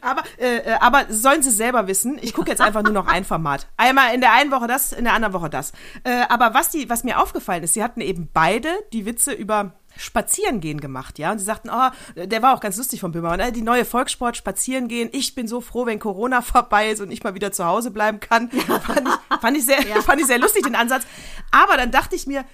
[0.00, 3.24] Aber, äh, äh, aber sollen sie selber wissen, ich gucke jetzt einfach nur noch ein
[3.24, 3.66] Format.
[3.76, 5.72] Einmal in der einen Woche das, in der anderen Woche das.
[6.04, 9.72] Äh, aber was, die, was mir aufgefallen ist, sie hatten eben beide die Witze über
[9.96, 11.32] Spazierengehen gemacht, ja.
[11.32, 14.36] Und sie sagten, oh, der war auch ganz lustig von Böhmermann, äh, die neue Volkssport
[14.36, 15.08] Spazierengehen.
[15.12, 18.20] Ich bin so froh, wenn Corona vorbei ist und ich mal wieder zu Hause bleiben
[18.20, 18.50] kann.
[18.50, 20.00] fand, ich, fand, ich sehr, ja.
[20.02, 21.04] fand ich sehr lustig, den Ansatz.
[21.50, 22.44] Aber dann dachte ich mir,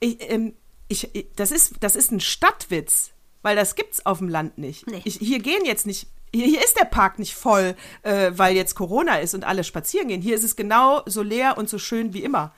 [0.00, 0.54] ich, ähm,
[0.88, 3.10] ich, das, ist, das ist ein Stadtwitz,
[3.42, 4.86] weil das gibt's auf dem Land nicht.
[4.86, 5.02] Nee.
[5.04, 8.74] Ich, hier gehen jetzt nicht hier, hier, ist der Park nicht voll, äh, weil jetzt
[8.74, 10.22] Corona ist und alle spazieren gehen.
[10.22, 12.52] Hier ist es genau so leer und so schön wie immer.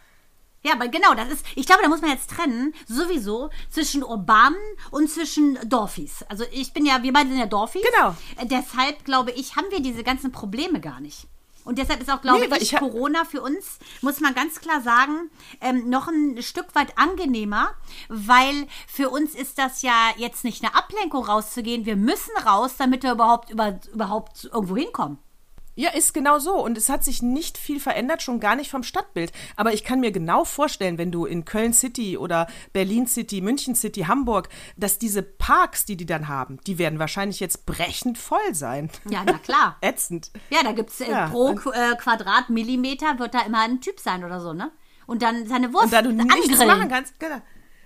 [0.65, 4.59] Ja, aber genau, das ist, ich glaube, da muss man jetzt trennen, sowieso, zwischen urbanen
[4.91, 6.25] und zwischen Dorfis.
[6.29, 7.83] Also ich bin ja, wir beide sind ja Dorfis.
[7.95, 8.15] Genau.
[8.37, 11.27] Äh, deshalb, glaube ich, haben wir diese ganzen Probleme gar nicht.
[11.65, 14.81] Und deshalb ist auch, glaube nee, ich, ich Corona für uns, muss man ganz klar
[14.81, 17.75] sagen, ähm, noch ein Stück weit angenehmer,
[18.09, 21.87] weil für uns ist das ja jetzt nicht eine Ablenkung rauszugehen.
[21.87, 25.19] Wir müssen raus, damit wir überhaupt, über, überhaupt irgendwo hinkommen.
[25.75, 26.55] Ja, ist genau so.
[26.63, 29.33] Und es hat sich nicht viel verändert, schon gar nicht vom Stadtbild.
[29.57, 33.75] Aber ich kann mir genau vorstellen, wenn du in Köln City oder Berlin City, München
[33.75, 38.55] City, Hamburg, dass diese Parks, die die dann haben, die werden wahrscheinlich jetzt brechend voll
[38.55, 38.91] sein.
[39.09, 39.77] Ja, na klar.
[39.81, 40.31] Ätzend.
[40.51, 44.41] Ja, da gibt's äh, ja, pro äh, Quadratmillimeter wird da immer ein Typ sein oder
[44.41, 44.71] so, ne?
[45.07, 47.43] Und dann seine Wurst und da du nichts machen kannst, genau.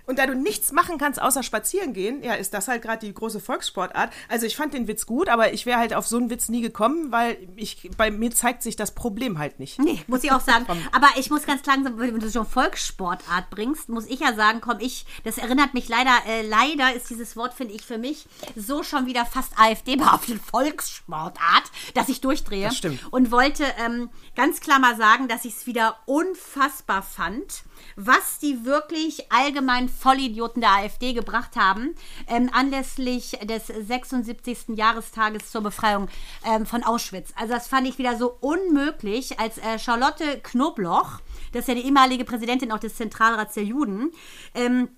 [0.07, 3.13] Und da du nichts machen kannst, außer spazieren gehen, ja, ist das halt gerade die
[3.13, 4.11] große Volkssportart.
[4.27, 6.61] Also ich fand den Witz gut, aber ich wäre halt auf so einen Witz nie
[6.61, 9.79] gekommen, weil ich, bei mir zeigt sich das Problem halt nicht.
[9.79, 10.65] Nee, muss ich auch sagen.
[10.91, 14.61] aber ich muss ganz klar sagen, wenn du schon Volkssportart bringst, muss ich ja sagen,
[14.61, 18.25] komm, ich, das erinnert mich leider, äh, leider ist dieses Wort, finde ich, für mich
[18.55, 22.65] so schon wieder fast AfD-behaftet Volkssportart, dass ich durchdrehe.
[22.65, 23.01] Das stimmt.
[23.11, 27.63] Und wollte ähm, ganz klar mal sagen, dass ich es wieder unfassbar fand
[27.95, 31.95] was die wirklich allgemein Vollidioten der AfD gebracht haben,
[32.27, 34.75] ähm, anlässlich des 76.
[34.75, 36.07] Jahrestages zur Befreiung
[36.45, 37.33] ähm, von Auschwitz.
[37.35, 41.19] Also das fand ich wieder so unmöglich, als äh, Charlotte Knobloch,
[41.51, 44.11] das ist ja die ehemalige Präsidentin auch des Zentralrats der Juden,
[44.53, 44.89] ähm,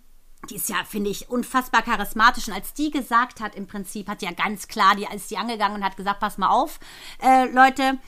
[0.49, 2.47] die ist ja, finde ich, unfassbar charismatisch.
[2.47, 5.77] Und als die gesagt hat, im Prinzip, hat ja ganz klar, die ist die angegangen
[5.77, 6.79] und hat gesagt, pass mal auf,
[7.21, 7.99] äh, Leute,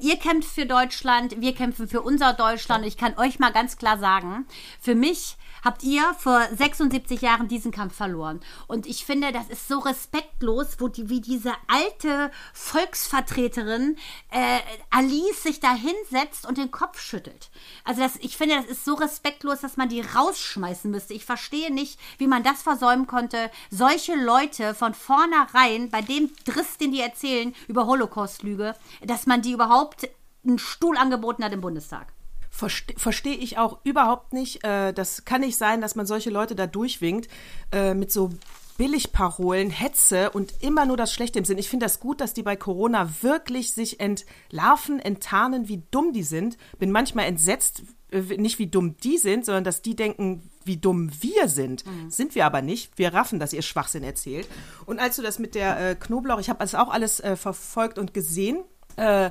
[0.00, 2.86] ihr kämpft für Deutschland, wir kämpfen für unser Deutschland.
[2.86, 4.46] Ich kann euch mal ganz klar sagen,
[4.80, 8.40] für mich habt ihr vor 76 Jahren diesen Kampf verloren.
[8.66, 13.96] Und ich finde, das ist so respektlos, wo die, wie diese alte Volksvertreterin
[14.30, 14.58] äh,
[14.90, 17.50] Alice sich da hinsetzt und den Kopf schüttelt.
[17.84, 21.14] Also das, ich finde, das ist so respektlos, dass man die rausschmeißen müsste.
[21.14, 26.78] Ich verstehe nicht, wie man das versäumen konnte, solche Leute von vornherein, bei dem Driss,
[26.78, 30.08] den die erzählen über Holocaust-Lüge, dass man die überhaupt
[30.44, 32.12] einen Stuhl angeboten hat im Bundestag
[32.52, 34.62] verstehe versteh ich auch überhaupt nicht.
[34.62, 37.28] Äh, das kann nicht sein, dass man solche Leute da durchwinkt
[37.72, 38.30] äh, mit so
[38.76, 41.58] Billigparolen, Hetze und immer nur das Schlechte im Sinn.
[41.58, 46.22] Ich finde das gut, dass die bei Corona wirklich sich entlarven, enttarnen, wie dumm die
[46.22, 46.56] sind.
[46.78, 51.10] Bin manchmal entsetzt, äh, nicht wie dumm die sind, sondern dass die denken, wie dumm
[51.20, 51.86] wir sind.
[51.86, 52.10] Mhm.
[52.10, 52.98] Sind wir aber nicht.
[52.98, 54.46] Wir raffen, dass ihr Schwachsinn erzählt.
[54.84, 57.98] Und als du das mit der äh, Knoblauch, ich habe das auch alles äh, verfolgt
[57.98, 58.62] und gesehen.
[58.96, 59.30] Äh,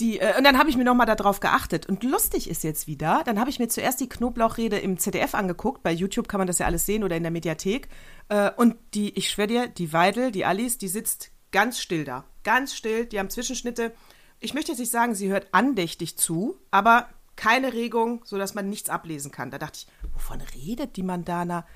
[0.00, 1.86] die, äh, und dann habe ich mir nochmal darauf geachtet.
[1.86, 5.82] Und lustig ist jetzt wieder, dann habe ich mir zuerst die Knoblauchrede im ZDF angeguckt.
[5.82, 7.88] Bei YouTube kann man das ja alles sehen oder in der Mediathek.
[8.28, 12.24] Äh, und die, ich schwöre dir, die Weidel, die Alice, die sitzt ganz still da.
[12.42, 13.92] Ganz still, die haben Zwischenschnitte.
[14.40, 18.90] Ich möchte jetzt nicht sagen, sie hört andächtig zu, aber keine Regung, sodass man nichts
[18.90, 19.50] ablesen kann.
[19.50, 21.66] Da dachte ich, wovon redet die Mandana?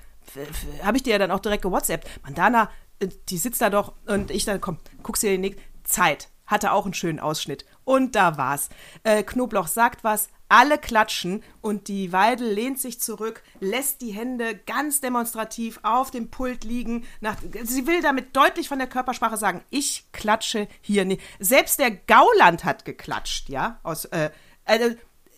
[0.83, 2.07] Habe ich dir ja dann auch direkt gewhatsappt.
[2.23, 5.57] Mandana, äh, die sitzt da doch und ich dann, komm, guckst dir den Nick.
[5.83, 7.65] Zeit hatte auch einen schönen Ausschnitt.
[7.85, 8.69] Und da war's.
[9.03, 14.55] Äh, Knoblauch sagt was, alle klatschen und die Weidel lehnt sich zurück, lässt die Hände
[14.65, 17.05] ganz demonstrativ auf dem Pult liegen.
[17.21, 21.21] Nach, sie will damit deutlich von der Körpersprache sagen, ich klatsche hier nicht.
[21.39, 23.79] Selbst der Gauland hat geklatscht, ja.
[23.83, 24.31] Aus, äh,
[24.65, 24.95] äh,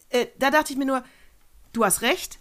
[0.09, 1.03] äh, da dachte ich mir nur,
[1.73, 2.39] du hast recht,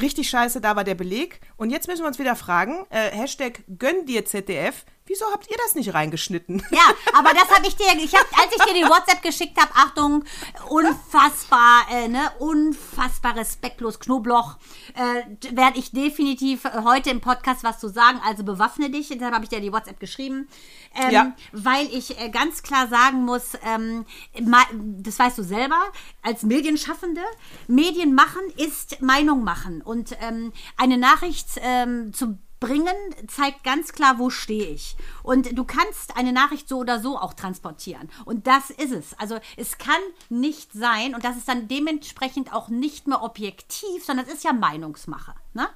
[0.00, 1.40] richtig scheiße, da war der Beleg.
[1.56, 5.56] Und jetzt müssen wir uns wieder fragen, äh, Hashtag gönn dir ZDF, Wieso habt ihr
[5.62, 6.62] das nicht reingeschnitten?
[6.70, 9.70] Ja, aber das habe ich dir, ich hab, als ich dir die WhatsApp geschickt habe,
[9.74, 10.24] Achtung,
[10.70, 14.56] unfassbar, äh, ne, unfassbar respektlos, Knobloch,
[14.94, 19.44] äh, werde ich definitiv heute im Podcast was zu sagen, also bewaffne dich, deshalb habe
[19.44, 20.48] ich dir die WhatsApp geschrieben,
[20.94, 21.36] ähm, ja.
[21.52, 25.80] weil ich äh, ganz klar sagen muss, ähm, das weißt du selber,
[26.22, 27.20] als Medienschaffende,
[27.68, 32.96] Medien machen ist Meinung machen und ähm, eine Nachricht ähm, zu bringen
[33.28, 34.96] zeigt ganz klar, wo stehe ich.
[35.22, 38.08] Und du kannst eine Nachricht so oder so auch transportieren.
[38.24, 39.18] Und das ist es.
[39.18, 40.00] Also es kann
[40.30, 44.54] nicht sein, und das ist dann dementsprechend auch nicht mehr objektiv, sondern es ist ja
[44.54, 45.34] Meinungsmache.
[45.52, 45.68] Ne?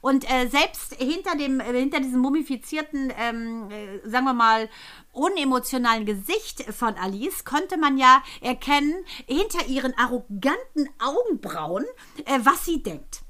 [0.00, 4.68] Und äh, selbst hinter dem, äh, hinter diesem mumifizierten, ähm, äh, sagen wir mal,
[5.12, 8.94] unemotionalen Gesicht von Alice konnte man ja erkennen,
[9.26, 11.84] hinter ihren arroganten Augenbrauen,
[12.26, 13.22] äh, was sie denkt.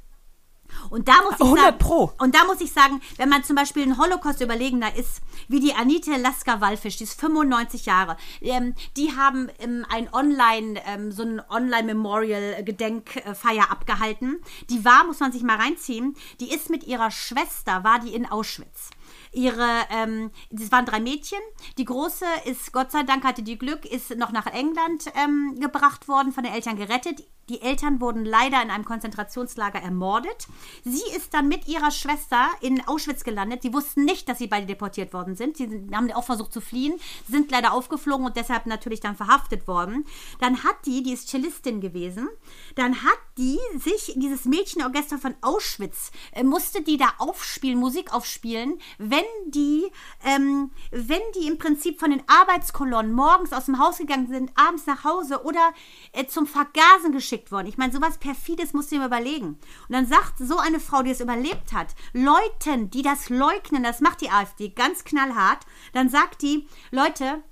[0.90, 2.12] Und da muss ich 100 sagen, Pro.
[2.18, 6.16] Und da muss ich sagen, wenn man zum Beispiel ein Holocaust-Überlegender ist, wie die Anita
[6.16, 13.70] Lasker-Wallfisch, die ist 95 Jahre, ähm, die haben ähm, ein Online, ähm, so ein Online-Memorial-Gedenkfeier
[13.70, 14.40] abgehalten.
[14.70, 18.26] Die war, muss man sich mal reinziehen, die ist mit ihrer Schwester, war die in
[18.26, 18.90] Auschwitz
[19.32, 21.38] ihre, ähm, das waren drei Mädchen.
[21.76, 26.08] Die große ist, Gott sei Dank hatte die Glück, ist noch nach England ähm, gebracht
[26.08, 27.24] worden, von den Eltern gerettet.
[27.48, 30.48] Die Eltern wurden leider in einem Konzentrationslager ermordet.
[30.84, 33.62] Sie ist dann mit ihrer Schwester in Auschwitz gelandet.
[33.62, 35.56] Sie wussten nicht, dass sie beide deportiert worden sind.
[35.56, 36.94] Sie haben auch versucht zu fliehen,
[37.28, 40.04] sind leider aufgeflogen und deshalb natürlich dann verhaftet worden.
[40.40, 42.28] Dann hat die, die ist Cellistin gewesen,
[42.74, 48.78] dann hat die sich, dieses Mädchenorchester von Auschwitz, äh, musste die da aufspielen, Musik aufspielen,
[48.98, 49.86] wenn die,
[50.24, 54.86] ähm, wenn die im Prinzip von den Arbeitskolonnen morgens aus dem Haus gegangen sind, abends
[54.86, 55.72] nach Hause oder
[56.12, 57.66] äh, zum Vergasen geschickt worden.
[57.68, 59.58] Ich meine, sowas perfides musst du dir überlegen.
[59.88, 64.00] Und dann sagt so eine Frau, die es überlebt hat, Leuten, die das leugnen, das
[64.00, 67.42] macht die AfD ganz knallhart, dann sagt die, Leute,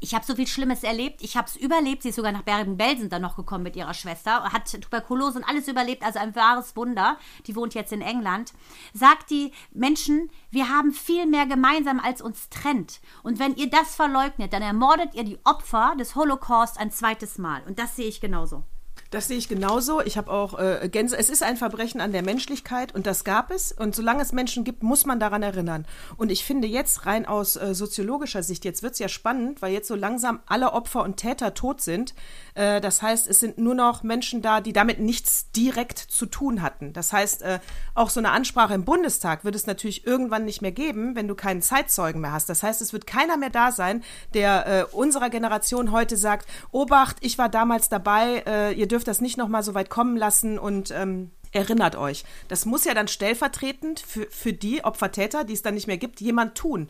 [0.00, 1.22] ich habe so viel Schlimmes erlebt.
[1.22, 2.04] Ich habe es überlebt.
[2.04, 4.44] Sie ist sogar nach Bergen-Belsen dann noch gekommen mit ihrer Schwester.
[4.44, 6.04] Hat Tuberkulose und alles überlebt.
[6.04, 7.18] Also ein wahres Wunder.
[7.48, 8.52] Die wohnt jetzt in England.
[8.94, 13.00] Sagt die Menschen, wir haben viel mehr gemeinsam, als uns trennt.
[13.24, 17.64] Und wenn ihr das verleugnet, dann ermordet ihr die Opfer des Holocaust ein zweites Mal.
[17.66, 18.62] Und das sehe ich genauso.
[19.10, 20.02] Das sehe ich genauso.
[20.02, 21.16] Ich habe auch äh, Gänse.
[21.16, 23.72] Es ist ein Verbrechen an der Menschlichkeit und das gab es.
[23.72, 25.86] Und solange es Menschen gibt, muss man daran erinnern.
[26.18, 29.72] Und ich finde jetzt rein aus äh, soziologischer Sicht, jetzt wird es ja spannend, weil
[29.72, 32.14] jetzt so langsam alle Opfer und Täter tot sind.
[32.54, 36.60] Äh, das heißt, es sind nur noch Menschen da, die damit nichts direkt zu tun
[36.60, 36.92] hatten.
[36.92, 37.60] Das heißt, äh,
[37.94, 41.34] auch so eine Ansprache im Bundestag wird es natürlich irgendwann nicht mehr geben, wenn du
[41.34, 42.50] keinen Zeitzeugen mehr hast.
[42.50, 47.16] Das heißt, es wird keiner mehr da sein, der äh, unserer Generation heute sagt, Obacht,
[47.20, 50.90] ich war damals dabei, äh, ihr dürft das nicht nochmal so weit kommen lassen und
[50.90, 52.24] ähm, erinnert euch.
[52.48, 56.20] Das muss ja dann stellvertretend für, für die Opfertäter, die es dann nicht mehr gibt,
[56.20, 56.88] jemand tun.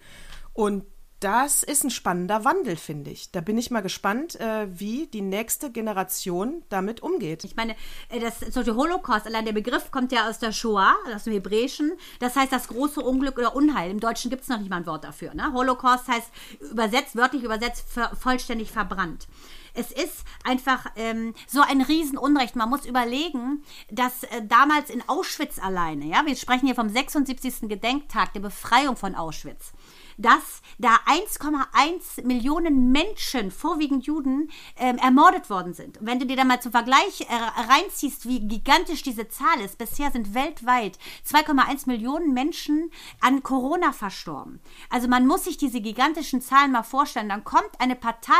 [0.52, 0.84] Und
[1.20, 3.32] das ist ein spannender Wandel, finde ich.
[3.32, 7.42] Da bin ich mal gespannt, äh, wie die nächste Generation damit umgeht.
[7.42, 7.74] Ich meine,
[8.08, 11.32] äh, das so der Holocaust, allein der Begriff kommt ja aus der Shoah, aus dem
[11.32, 11.92] Hebräischen.
[12.20, 13.90] Das heißt das große Unglück oder Unheil.
[13.90, 15.34] Im Deutschen gibt es noch nicht mal ein Wort dafür.
[15.34, 15.52] Ne?
[15.52, 16.30] Holocaust heißt
[16.70, 17.84] übersetzt, wörtlich übersetzt,
[18.20, 19.26] vollständig verbrannt
[19.74, 22.56] es ist einfach ähm, so ein Riesenunrecht.
[22.56, 27.68] Man muss überlegen, dass äh, damals in Auschwitz alleine, ja, wir sprechen hier vom 76.
[27.68, 29.72] Gedenktag der Befreiung von Auschwitz,
[30.18, 35.98] dass da 1,1 Millionen Menschen, vorwiegend Juden, ähm, ermordet worden sind.
[35.98, 37.34] Und wenn du dir da mal zum Vergleich äh,
[37.72, 44.60] reinziehst, wie gigantisch diese Zahl ist, bisher sind weltweit 2,1 Millionen Menschen an Corona verstorben.
[44.90, 47.28] Also man muss sich diese gigantischen Zahlen mal vorstellen.
[47.28, 48.32] Dann kommt eine Partei,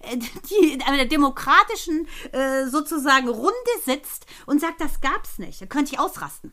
[0.00, 3.52] äh, die in einer demokratischen äh, sozusagen Runde
[3.84, 5.60] sitzt und sagt, das gab's nicht.
[5.60, 6.52] Da könnte ich ausrasten.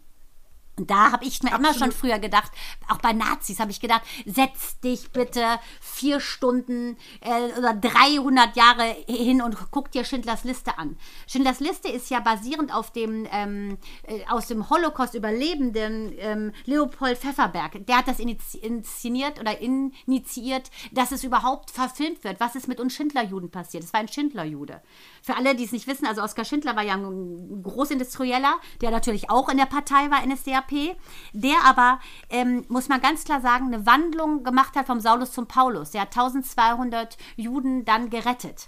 [0.77, 1.75] Und da habe ich mir Absolut.
[1.75, 2.51] immer schon früher gedacht,
[2.89, 8.83] auch bei Nazis habe ich gedacht, setz dich bitte vier Stunden äh, oder 300 Jahre
[9.07, 10.97] hin und guck dir Schindlers Liste an.
[11.27, 17.17] Schindlers Liste ist ja basierend auf dem ähm, äh, aus dem Holocaust überlebenden ähm, Leopold
[17.17, 17.85] Pfefferberg.
[17.87, 22.39] Der hat das inszeniert oder initiiert, dass es überhaupt verfilmt wird.
[22.39, 23.83] Was ist mit uns Schindlerjuden passiert?
[23.83, 24.81] Es war ein Schindlerjude.
[25.21, 29.29] Für alle, die es nicht wissen, also Oskar Schindler war ja ein Großindustrieller, der natürlich
[29.29, 30.97] auch in der Partei war, NSDAP NSDAP,
[31.33, 31.99] der aber,
[32.29, 35.91] ähm, muss man ganz klar sagen, eine Wandlung gemacht hat vom Saulus zum Paulus.
[35.91, 38.67] Der hat 1200 Juden dann gerettet.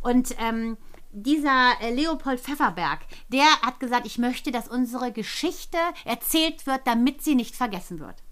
[0.00, 0.76] Und ähm,
[1.12, 7.22] dieser äh, Leopold Pfefferberg, der hat gesagt, ich möchte, dass unsere Geschichte erzählt wird, damit
[7.22, 8.22] sie nicht vergessen wird.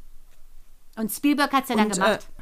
[0.97, 2.29] Und Spielberg hat es ja dann Und, gemacht.
[2.31, 2.34] Äh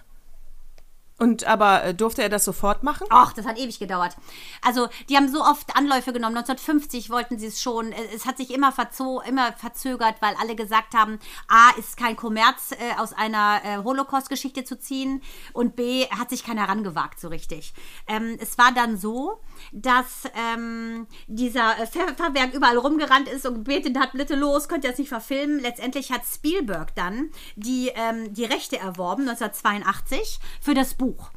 [1.23, 3.07] und aber äh, durfte er das sofort machen?
[3.11, 4.17] Ach, das hat ewig gedauert.
[4.61, 6.37] Also, die haben so oft Anläufe genommen.
[6.37, 7.93] 1950 wollten sie es schon.
[8.13, 12.73] Es hat sich immer, verzo immer verzögert, weil alle gesagt haben, A, ist kein Kommerz
[12.73, 17.73] äh, aus einer äh, Holocaust-Geschichte zu ziehen und B, hat sich keiner rangewagt so richtig.
[18.09, 24.11] Ähm, es war dann so, dass ähm, dieser äh, überall rumgerannt ist und gebetet hat,
[24.15, 25.61] bitte los, könnt ihr das nicht verfilmen.
[25.61, 31.12] Letztendlich hat Spielberg dann die, ähm, die Rechte erworben, 1982, für das Buch.
[31.17, 31.31] Buch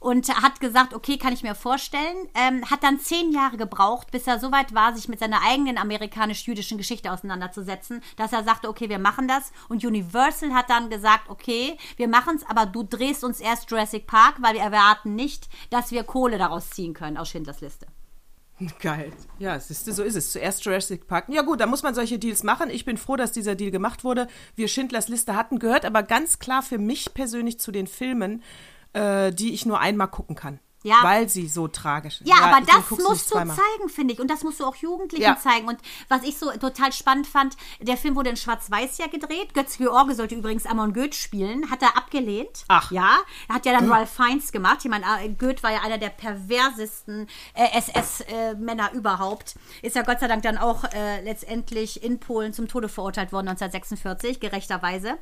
[0.00, 2.28] und hat gesagt, okay, kann ich mir vorstellen.
[2.34, 6.78] Ähm, hat dann zehn Jahre gebraucht, bis er soweit war, sich mit seiner eigenen amerikanisch-jüdischen
[6.78, 9.52] Geschichte auseinanderzusetzen, dass er sagte, okay, wir machen das.
[9.68, 14.06] Und Universal hat dann gesagt, okay, wir machen es, aber du drehst uns erst Jurassic
[14.06, 17.86] Park, weil wir erwarten nicht, dass wir Kohle daraus ziehen können aus Schindlers Liste.
[18.78, 19.12] Geil.
[19.38, 20.32] Ja, siehst du, so ist es.
[20.32, 21.26] Zuerst Jurassic Park.
[21.28, 22.68] Ja gut, da muss man solche Deals machen.
[22.68, 24.28] Ich bin froh, dass dieser Deal gemacht wurde.
[24.54, 28.42] Wir Schindlers Liste hatten, gehört aber ganz klar für mich persönlich zu den Filmen,
[28.92, 30.60] äh, die ich nur einmal gucken kann.
[30.82, 30.96] Ja.
[31.02, 32.26] Weil sie so tragisch ist.
[32.26, 34.18] Ja, aber ich- das musst du zeigen, finde ich.
[34.18, 35.36] Und das musst du auch Jugendlichen Ja.
[35.38, 35.68] zeigen.
[35.68, 35.76] Und
[36.08, 39.52] was ich so total spannend fand, der Film wurde in Schwarz-Weiß ja gedreht.
[39.52, 41.70] Götz George sollte übrigens Amon Goeth spielen.
[41.70, 42.64] Hat er abgelehnt.
[42.68, 42.90] Ach.
[42.92, 43.18] Ja.
[43.50, 44.78] Hat ja dann Ralph Fiennes gemacht.
[44.82, 49.56] Ich meine, äh, Goeth war ja einer der perversesten äh, SS-Männer überhaupt.
[49.82, 53.48] Ist ja Gott sei Dank dann auch äh, letztendlich in Polen zum Tode verurteilt worden
[53.48, 55.18] 1946, gerechterweise.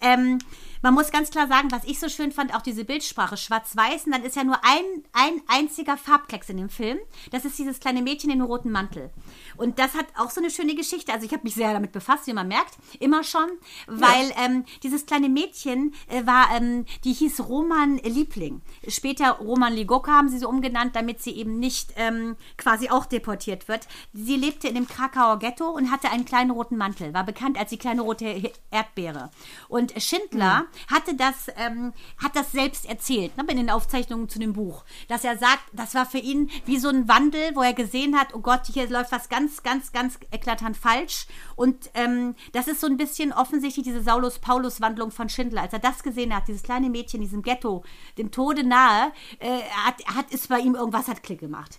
[0.00, 0.38] Ähm,
[0.82, 4.12] man muss ganz klar sagen, was ich so schön fand, auch diese Bildsprache, schwarz-weiß, und
[4.12, 6.98] dann ist ja nur ein, ein einziger Farbklecks in dem Film.
[7.30, 9.10] Das ist dieses kleine Mädchen in dem roten Mantel.
[9.56, 11.12] Und das hat auch so eine schöne Geschichte.
[11.12, 13.48] Also ich habe mich sehr damit befasst, wie man merkt, immer schon,
[13.86, 18.62] weil ähm, dieses kleine Mädchen äh, war, ähm, die hieß Roman Liebling.
[18.88, 23.68] Später Roman Ligoka haben sie so umgenannt, damit sie eben nicht ähm, quasi auch deportiert
[23.68, 23.86] wird.
[24.12, 27.70] Sie lebte in dem Krakauer Ghetto und hatte einen kleinen roten Mantel, war bekannt als
[27.70, 29.30] die kleine rote Erdbeere.
[29.68, 34.52] Und Schindler hatte das, ähm, hat das selbst erzählt, ne, in den Aufzeichnungen zu dem
[34.52, 38.18] Buch, dass er sagt, das war für ihn wie so ein Wandel, wo er gesehen
[38.18, 41.26] hat, oh Gott, hier läuft was ganz, ganz, ganz eklatant falsch.
[41.56, 45.62] Und ähm, das ist so ein bisschen offensichtlich diese Saulus-Paulus-Wandlung von Schindler.
[45.62, 47.84] Als er das gesehen hat, dieses kleine Mädchen in diesem Ghetto,
[48.18, 51.78] dem Tode nahe, äh, hat, hat ist bei ihm irgendwas hat Klick gemacht.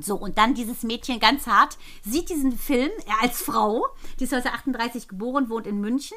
[0.00, 2.90] So, und dann dieses Mädchen ganz hart, sieht diesen Film,
[3.20, 3.84] als Frau,
[4.18, 6.16] die ist 1938 geboren, wohnt in München,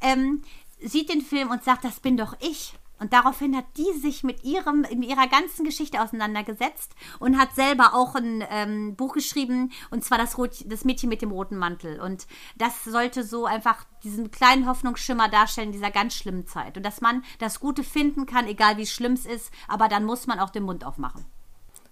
[0.00, 0.42] ähm,
[0.88, 2.74] sieht den Film und sagt, das bin doch ich.
[2.98, 7.94] Und daraufhin hat die sich mit ihrem, mit ihrer ganzen Geschichte auseinandergesetzt und hat selber
[7.94, 12.00] auch ein ähm, Buch geschrieben, und zwar das, Rot, das Mädchen mit dem roten Mantel.
[12.00, 16.78] Und das sollte so einfach diesen kleinen Hoffnungsschimmer darstellen in dieser ganz schlimmen Zeit.
[16.78, 20.26] Und dass man das Gute finden kann, egal wie schlimm es ist, aber dann muss
[20.26, 21.26] man auch den Mund aufmachen.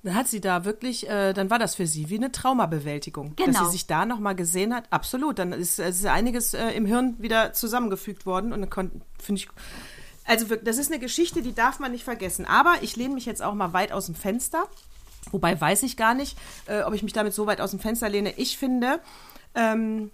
[0.04, 3.34] Dann hat sie da wirklich, äh, dann war das für sie wie eine Traumabewältigung.
[3.36, 3.64] Dass Genau.
[3.64, 4.84] sie sich da nochmal gesehen hat.
[4.90, 5.38] Absolut.
[5.38, 8.52] Dann ist, ist einiges äh, im Hirn wieder zusammengefügt worden.
[8.52, 9.48] Und dann finde ich.
[10.26, 12.44] Also das ist eine Geschichte, die darf man nicht vergessen.
[12.46, 14.68] Aber ich lehne mich jetzt auch mal weit aus dem Fenster.
[15.32, 16.36] Wobei weiß ich gar nicht,
[16.66, 18.34] äh, ob ich mich damit so weit aus dem Fenster lehne.
[18.36, 19.00] Ich finde,
[19.54, 20.10] ähm,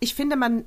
[0.00, 0.64] ich finde, man,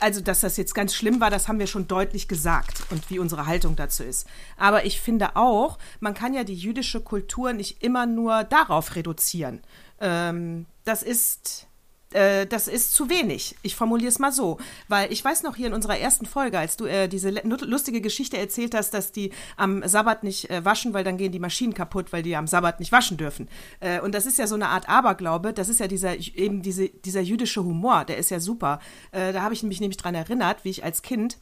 [0.00, 3.18] also dass das jetzt ganz schlimm war, das haben wir schon deutlich gesagt und wie
[3.18, 4.26] unsere Haltung dazu ist.
[4.56, 9.60] Aber ich finde auch, man kann ja die jüdische Kultur nicht immer nur darauf reduzieren.
[10.00, 11.66] Ähm, das ist.
[12.12, 13.56] Äh, Das ist zu wenig.
[13.62, 14.58] Ich formuliere es mal so.
[14.88, 18.38] Weil ich weiß noch hier in unserer ersten Folge, als du äh, diese lustige Geschichte
[18.38, 22.12] erzählt hast, dass die am Sabbat nicht äh, waschen, weil dann gehen die Maschinen kaputt,
[22.12, 23.48] weil die am Sabbat nicht waschen dürfen.
[23.80, 25.52] Äh, und das ist ja so eine Art Aberglaube.
[25.52, 28.04] Das ist ja dieser, eben diese, dieser jüdische Humor.
[28.04, 28.80] Der ist ja super.
[29.12, 31.38] Äh, da habe ich mich nämlich dran erinnert, wie ich als Kind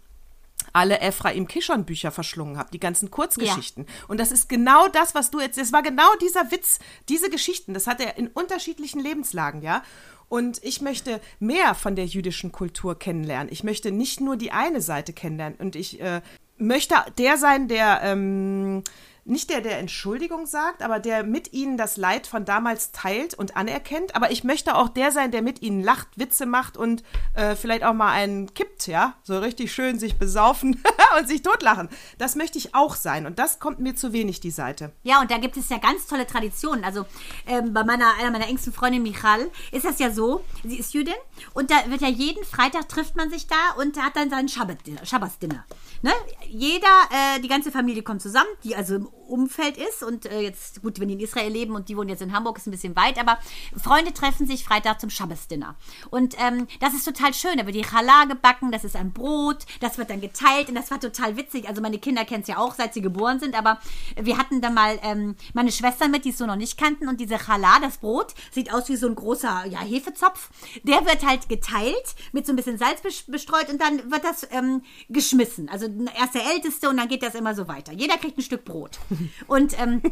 [0.72, 3.86] alle Ephraim Kishon Bücher verschlungen habe, die ganzen Kurzgeschichten.
[4.06, 6.78] Und das ist genau das, was du jetzt, es war genau dieser Witz,
[7.08, 9.82] diese Geschichten, das hat er in unterschiedlichen Lebenslagen, ja.
[10.28, 13.52] Und ich möchte mehr von der jüdischen Kultur kennenlernen.
[13.52, 15.58] Ich möchte nicht nur die eine Seite kennenlernen.
[15.58, 16.20] Und ich äh,
[16.58, 18.82] möchte der sein, der ähm,
[19.28, 23.56] nicht der, der Entschuldigung sagt, aber der mit ihnen das Leid von damals teilt und
[23.56, 24.16] anerkennt.
[24.16, 27.02] Aber ich möchte auch der sein, der mit ihnen lacht, Witze macht und
[27.34, 30.82] äh, vielleicht auch mal einen kippt, ja, so richtig schön sich besaufen
[31.18, 31.88] und sich totlachen.
[32.16, 33.26] Das möchte ich auch sein.
[33.26, 34.92] Und das kommt mir zu wenig, die Seite.
[35.02, 36.84] Ja, und da gibt es ja ganz tolle Traditionen.
[36.84, 37.04] Also
[37.46, 41.14] ähm, bei meiner, einer meiner engsten Freundin Michal ist das ja so, sie ist Jüdin
[41.52, 45.04] und da wird ja jeden Freitag trifft man sich da und hat dann sein Schabbat-
[45.04, 45.64] Schabbatsdinner.
[46.02, 46.12] Ne?
[46.48, 50.82] Jeder, äh, die ganze Familie kommt zusammen, die also im Umfeld ist und äh, jetzt,
[50.82, 52.96] gut, wenn die in Israel leben und die wohnen jetzt in Hamburg, ist ein bisschen
[52.96, 53.38] weit, aber
[53.76, 55.76] Freunde treffen sich Freitag zum Schabbatsdinner.
[56.10, 59.66] Und ähm, das ist total schön, da wird die Challah gebacken, das ist ein Brot,
[59.80, 61.68] das wird dann geteilt und das war total witzig.
[61.68, 63.78] Also meine Kinder kennen es ja auch, seit sie geboren sind, aber
[64.20, 67.20] wir hatten da mal ähm, meine Schwester mit, die es so noch nicht kannten und
[67.20, 70.50] diese Challah, das Brot, sieht aus wie so ein großer ja, Hefezopf.
[70.82, 74.46] Der wird halt geteilt, mit so ein bisschen Salz bes- bestreut und dann wird das
[74.50, 75.68] ähm, geschmissen.
[75.68, 75.86] Also
[76.18, 77.92] erst der Älteste und dann geht das immer so weiter.
[77.92, 78.98] Jeder kriegt ein Stück Brot.
[79.46, 80.02] Und ähm,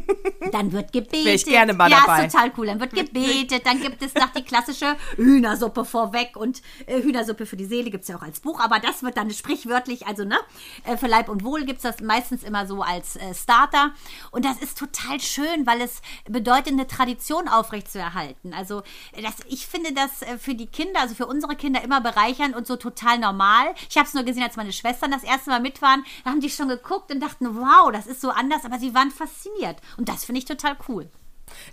[0.51, 1.25] dann wird gebetet.
[1.25, 2.25] Wär ich gerne mal ja, dabei.
[2.25, 2.67] ist total cool.
[2.67, 7.57] Dann wird gebetet, dann gibt es noch die klassische Hühnersuppe vorweg und äh, Hühnersuppe für
[7.57, 10.37] die Seele gibt es ja auch als Buch, aber das wird dann sprichwörtlich, also ne,
[10.85, 13.93] äh, für Leib und Wohl gibt es das meistens immer so als äh, Starter
[14.31, 18.53] und das ist total schön, weil es bedeutet, eine Tradition aufrechtzuerhalten.
[18.53, 18.83] Also
[19.13, 22.67] das, ich finde das äh, für die Kinder, also für unsere Kinder immer bereichernd und
[22.67, 23.73] so total normal.
[23.89, 26.41] Ich habe es nur gesehen, als meine Schwestern das erste Mal mit waren, da haben
[26.41, 30.09] die schon geguckt und dachten, wow, das ist so anders, aber sie waren fasziniert und
[30.09, 31.09] das finde ich total cool.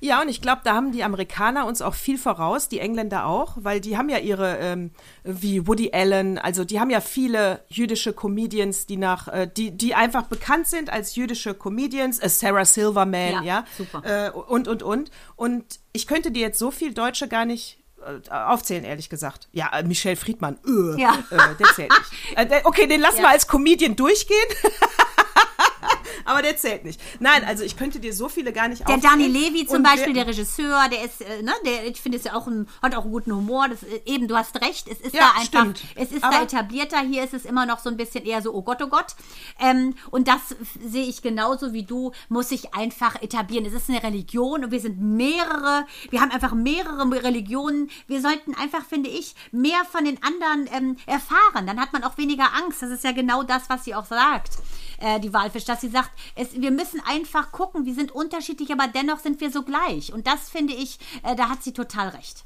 [0.00, 3.54] Ja, und ich glaube, da haben die Amerikaner uns auch viel voraus, die Engländer auch,
[3.56, 4.92] weil die haben ja ihre, ähm,
[5.24, 9.96] wie Woody Allen, also die haben ja viele jüdische Comedians, die nach, äh, die, die
[9.96, 14.02] einfach bekannt sind als jüdische Comedians, äh, Sarah Silverman, Ja, ja, super.
[14.04, 15.10] Äh, und, und, und.
[15.34, 19.48] Und ich könnte dir jetzt so viel Deutsche gar nicht äh, aufzählen, ehrlich gesagt.
[19.50, 21.18] Ja, äh, Michelle Friedmann, äh, Ja.
[21.58, 22.62] der zählt nicht.
[22.64, 23.22] Okay, den lassen Ja.
[23.24, 24.36] wir als Comedian durchgehen.
[26.26, 27.00] Aber der zählt nicht.
[27.20, 28.96] Nein, also ich könnte dir so viele gar nicht Der.
[28.98, 32.24] Dani Levy zum Beispiel, wer- der Regisseur, der ist, äh, ne, der, ich finde, ist
[32.24, 33.68] ja auch ein, hat auch einen guten Humor.
[33.68, 35.44] Das, äh, eben, du hast recht, es ist Ja, da einfach,
[35.74, 35.82] stimmt.
[35.96, 37.00] es ist da Aber- etablierter.
[37.00, 39.14] Hier ist es immer noch so ein bisschen eher so, oh Gott, oh Gott.
[39.60, 40.40] Ähm, und das
[40.82, 43.66] sehe ich genauso wie du, muss sich einfach etablieren.
[43.66, 47.90] Es ist eine Religion und wir sind mehrere, wir haben einfach mehrere Religionen.
[48.06, 51.66] Wir sollten einfach, finde ich, mehr von den anderen ähm, erfahren.
[51.66, 52.80] Dann hat man auch weniger Angst.
[52.82, 54.52] Das ist ja genau das, was sie auch sagt,
[55.00, 58.86] äh, die Walfisch, dass sie sagt, es, wir müssen einfach gucken, wir sind unterschiedlich, aber
[58.88, 60.12] dennoch sind wir so gleich.
[60.12, 62.44] Und das finde ich, äh, da hat sie total recht.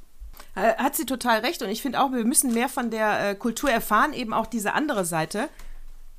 [0.54, 3.34] Äh, Hat sie total recht und ich finde auch, wir müssen mehr von der äh,
[3.34, 5.48] Kultur erfahren, eben auch diese andere Seite.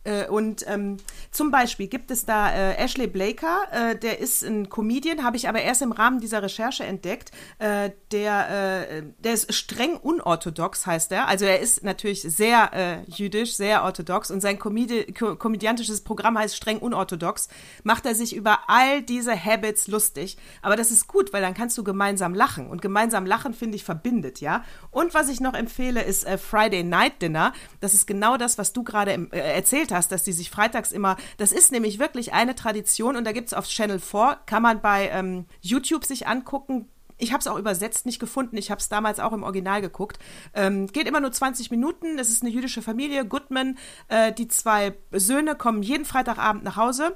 [0.04, 0.98] Äh, und ähm,
[1.32, 5.50] zum Beispiel gibt es da äh, Ashley Blaker, äh, der ist ein Comedian, habe ich
[5.50, 7.32] aber erst im Rahmen dieser Recherche entdeckt.
[7.60, 11.28] Äh, der, äh, der ist streng unorthodox, heißt er.
[11.28, 16.38] Also er ist natürlich sehr äh, jüdisch, sehr orthodox und sein Comedi ko komödiantisches Programm
[16.38, 17.50] heißt streng unorthodox.
[17.84, 20.38] Macht er sich über all diese Habits lustig.
[20.62, 22.68] Aber das ist gut, weil dann kannst du gemeinsam lachen.
[22.68, 24.64] Und gemeinsam lachen, finde ich, verbindet, ja.
[24.92, 27.54] Und was ich noch empfehle, ist Friday Night Dinner.
[27.80, 29.54] Das ist genau das, was du gerade äh,
[29.90, 33.32] erzählt hast, dass die sich freitags immer, das ist nämlich wirklich eine Tradition und da
[33.32, 36.88] gibt es auf Channel 4, kann man bei ähm, YouTube sich angucken.
[37.18, 38.56] Ich habe es auch übersetzt nicht gefunden.
[38.56, 40.20] Ich habe es damals auch im Original geguckt.
[40.54, 42.18] Ähm, geht immer nur 20 Minuten.
[42.18, 43.26] Es ist eine jüdische Familie.
[43.26, 43.78] Goodman,
[44.08, 47.16] äh, die zwei Söhne kommen jeden Freitagabend nach Hause.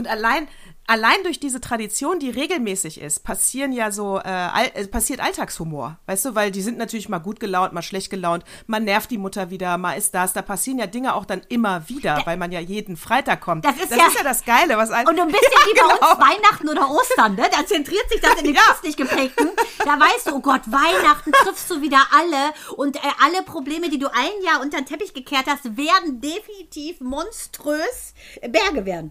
[0.00, 0.48] Und allein,
[0.86, 5.98] allein durch diese Tradition, die regelmäßig ist, passieren ja so, äh, all, äh, passiert Alltagshumor.
[6.06, 9.18] Weißt du, weil die sind natürlich mal gut gelaunt, mal schlecht gelaunt, man nervt die
[9.18, 10.32] Mutter wieder, mal ist das.
[10.32, 13.66] Da passieren ja Dinge auch dann immer wieder, weil man ja jeden Freitag kommt.
[13.66, 16.10] Das ist ja- das Geile, was ein, Und ein bisschen Ja, wie bei genau.
[16.12, 17.44] uns Weihnachten oder Ostern, ne?
[17.52, 18.62] Da zentriert sich das in den Ja.
[18.62, 19.50] christlich geprägten.
[19.84, 23.98] Da weißt du, oh Gott, Weihnachten triffst du wieder alle und äh, alle Probleme, die
[23.98, 28.14] du ein Jahr unter den Teppich gekehrt hast, werden definitiv monströs
[28.48, 29.10] Berge werden.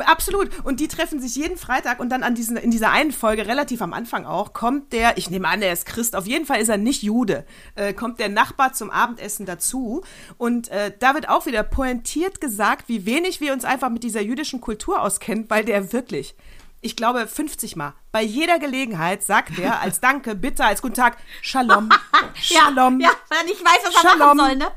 [0.00, 0.64] Absolut.
[0.64, 3.82] Und die treffen sich jeden Freitag und dann an diesen, in dieser einen Folge, relativ
[3.82, 6.68] am Anfang auch, kommt der, ich nehme an, er ist Christ, auf jeden Fall ist
[6.68, 10.02] er nicht Jude, äh, kommt der Nachbar zum Abendessen dazu.
[10.36, 14.20] Und äh, da wird auch wieder pointiert gesagt, wie wenig wir uns einfach mit dieser
[14.20, 16.34] jüdischen Kultur auskennen, weil der wirklich,
[16.80, 21.16] ich glaube, 50 Mal, bei jeder Gelegenheit sagt er als Danke, bitte, als Guten Tag,
[21.42, 21.90] Shalom,
[22.34, 23.00] Shalom.
[23.00, 24.36] Ja, ja, weil er nicht weiß, was er Shalom.
[24.36, 24.70] machen soll, ne?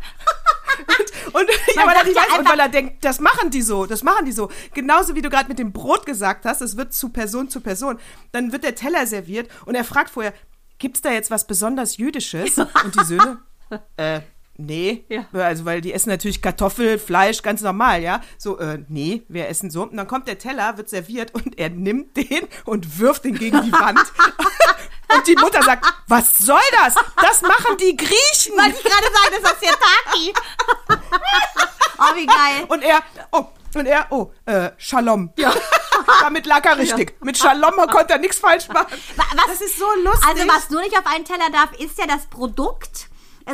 [1.34, 3.62] Und, ja, Man weil er nicht ja weiß, und weil er denkt, das machen die
[3.62, 4.50] so, das machen die so.
[4.74, 8.00] Genauso wie du gerade mit dem Brot gesagt hast, es wird zu Person zu Person.
[8.32, 10.34] Dann wird der Teller serviert und er fragt vorher,
[10.80, 12.58] gibt's da jetzt was besonders Jüdisches?
[12.58, 13.40] Und die Söhne,
[13.98, 14.22] äh,
[14.66, 15.06] nee.
[15.10, 15.26] Ja.
[15.34, 18.22] Also, weil die essen natürlich Kartoffel, Fleisch, ganz normal, ja.
[18.38, 19.84] So, äh, nee, wir essen so.
[19.84, 23.62] Und dann kommt der Teller, wird serviert und er nimmt den und wirft den gegen
[23.64, 24.00] die Wand.
[25.14, 26.96] Und die Mutter sagt, was soll das?
[27.22, 28.56] Das machen die Griechen.
[28.56, 30.34] Wollte ich gerade sagen, das ist der Taki.
[32.00, 32.66] oh, wie geil.
[32.70, 33.46] Und er, oh,
[33.76, 35.32] und er, oh, äh, Shalom.
[35.36, 35.54] Ja.
[36.22, 37.16] Damit lag er richtig.
[37.22, 38.88] Mit Shalom konnte er nichts falsch machen.
[39.18, 40.28] Wa- Was, Das ist so lustig.
[40.30, 43.08] Also was nur nicht auf einen Teller darf, ist ja das Produkt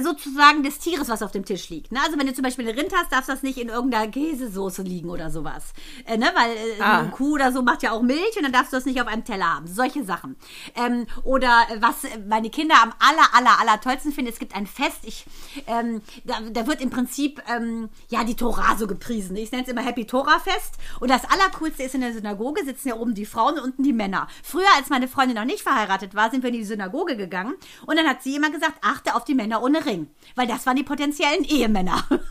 [0.03, 1.91] sozusagen des Tieres, was auf dem Tisch liegt.
[1.91, 1.99] Ne?
[2.05, 5.09] Also wenn du zum Beispiel ein Rind hast, darf das nicht in irgendeiner Käsesoße liegen
[5.09, 5.73] oder sowas.
[6.05, 6.27] Äh, ne?
[6.35, 6.99] Weil äh, Ah.
[6.99, 9.07] eine Kuh oder so macht ja auch Milch und dann darfst du das nicht auf
[9.07, 9.67] einem Teller haben.
[9.67, 10.35] Solche Sachen.
[10.75, 14.55] Ähm, oder äh, was äh, meine Kinder am aller, aller, aller tollsten finden, es gibt
[14.55, 15.25] ein Fest, ich,
[15.67, 19.35] ähm, da, da wird im Prinzip ähm, ja die Tora so gepriesen.
[19.35, 20.75] Ich nenne es immer Happy Tora Fest.
[20.99, 23.93] Und das Allercoolste ist in der Synagoge sitzen ja oben die Frauen und unten die
[23.93, 24.27] Männer.
[24.43, 27.53] Früher, als meine Freundin noch nicht verheiratet war, sind wir in die Synagoge gegangen
[27.85, 30.09] und dann hat sie immer gesagt, achte auf die Männer ohne Ring.
[30.35, 32.05] Weil das waren die potenziellen Ehemänner.
[32.09, 32.21] und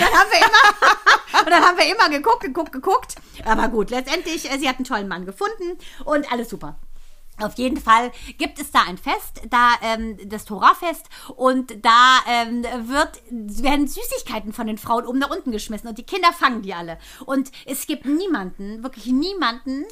[0.00, 3.14] dann haben wir immer, und dann haben wir immer geguckt, geguckt, geguckt.
[3.44, 6.78] Aber gut, letztendlich, äh, sie hat einen tollen Mann gefunden und alles super.
[7.38, 11.04] Auf jeden Fall gibt es da ein Fest, da ähm, das Torafest
[11.36, 16.06] und da ähm, wird werden Süßigkeiten von den Frauen oben nach unten geschmissen und die
[16.06, 19.84] Kinder fangen die alle und es gibt niemanden, wirklich niemanden,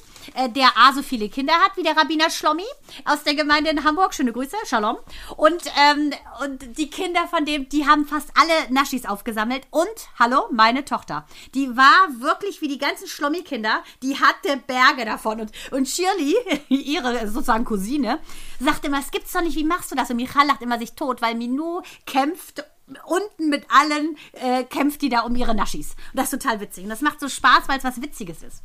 [0.54, 2.64] der a so viele Kinder hat wie der Rabbiner Schlommi
[3.04, 4.14] aus der Gemeinde in Hamburg.
[4.14, 4.96] Schöne Grüße, Shalom.
[5.36, 6.12] Und und, ähm,
[6.42, 9.66] und die Kinder von dem, die haben fast alle Naschis aufgesammelt.
[9.70, 11.26] Und, hallo, meine Tochter.
[11.54, 15.40] Die war wirklich wie die ganzen Schlommi-Kinder, die hatte Berge davon.
[15.40, 16.34] Und, und Shirley,
[16.68, 18.18] ihre sozusagen Cousine,
[18.58, 20.10] sagt immer, es gibt's doch nicht, wie machst du das?
[20.10, 22.64] Und Michal lacht immer sich tot, weil Minou kämpft
[23.06, 25.90] unten mit allen, äh, kämpft die da um ihre Naschis.
[26.12, 26.84] Und das ist total witzig.
[26.84, 28.62] Und das macht so Spaß, weil es was Witziges ist.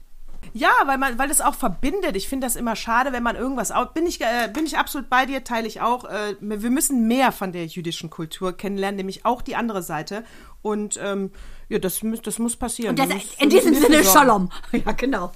[0.54, 2.16] Ja, weil man, weil das auch verbindet.
[2.16, 5.26] Ich finde das immer schade, wenn man irgendwas bin ich äh, bin ich absolut bei
[5.26, 6.06] dir, teile ich auch.
[6.06, 10.24] Äh, wir müssen mehr von der jüdischen Kultur kennenlernen, nämlich auch die andere Seite.
[10.62, 11.32] Und ähm,
[11.70, 12.95] ja, das, muss- das muss passieren.
[12.95, 14.04] Das, müssen- in diesem Sinne.
[14.04, 14.50] Shalom.
[14.72, 15.32] Ja, genau.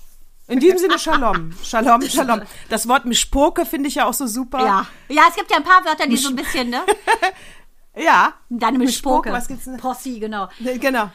[0.47, 1.53] In diesem Sinne Shalom.
[1.64, 2.41] Shalom, Shalom.
[2.70, 4.59] Das Wort Mischpoke finde ich ja auch so super.
[4.59, 4.88] Ja.
[5.07, 6.82] ja, es gibt ja ein paar Wörter, die so ein bisschen, ne?
[7.95, 8.34] Ja.
[8.49, 9.78] Deine Mischpoke, was gibt's denn?
[9.78, 10.49] Possi, genau.
[10.59, 11.11] Genau.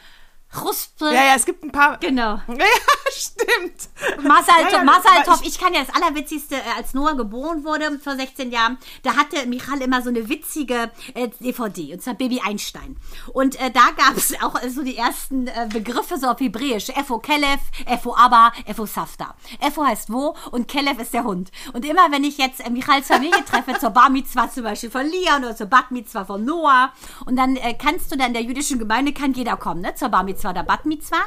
[0.57, 1.05] Ruspe.
[1.05, 1.97] Ja, ja, es gibt ein paar.
[1.97, 2.39] Genau.
[2.59, 2.65] Ja,
[3.11, 4.23] stimmt.
[4.23, 8.15] Marcel, Ja, ja, Toff, ich kann ja das Allerwitzigste, äh, als Noah geboren wurde vor
[8.15, 12.97] 16 Jahren, da hatte Michal immer so eine witzige äh, DVD, und zwar Baby Einstein.
[13.33, 16.89] Und äh, da gab es auch äh, so die ersten äh, Begriffe so auf Hebräisch.
[16.89, 19.35] Efo Kelef, Efo Abba, Efo Safta.
[19.59, 21.51] Efo heißt wo und Kelef ist der Hund.
[21.73, 25.05] Und immer wenn ich jetzt äh, Michals Familie treffe, zur Bar Mitzvah zum Beispiel von
[25.05, 26.93] Lian oder zur Bat Mitzvah von Noah,
[27.25, 30.09] und dann äh, kannst du dann in der jüdischen Gemeinde, kann jeder kommen, ne, zur
[30.09, 31.23] Bar Mitzvah oder Bat Mitzvah.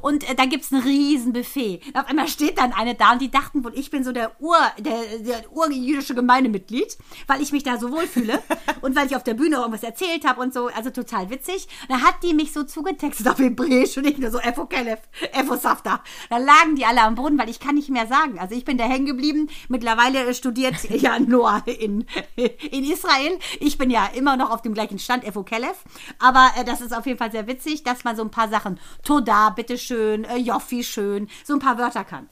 [0.00, 1.80] Und äh, da gibt's ein riesen Buffet.
[1.94, 4.56] Auf einmal steht dann eine da und die dachten wohl, ich bin so der Ur,
[4.78, 6.96] der, der urjüdische Gemeindemitglied,
[7.26, 8.42] weil ich mich da so wohlfühle
[8.80, 11.68] und weil ich auf der Bühne irgendwas erzählt habe und so, also total witzig.
[11.82, 15.00] Und dann hat die mich so zugetextet auf Hebräisch und ich nur so Efo Kelef,
[15.32, 16.02] Efo Safta.
[16.30, 18.38] Da lagen die alle am Boden, weil ich kann nicht mehr sagen.
[18.38, 19.48] Also ich bin da hängen geblieben.
[19.68, 22.06] Mittlerweile studiert ja Noah in,
[22.36, 23.38] in Israel.
[23.60, 25.84] Ich bin ja immer noch auf dem gleichen Stand, Efo Kelef.
[26.18, 28.55] Aber äh, das ist auf jeden Fall sehr witzig, dass man so ein paar Sachen,
[29.02, 32.28] Toda, bitteschön, äh, Joffi, schön, so ein paar Wörter kann.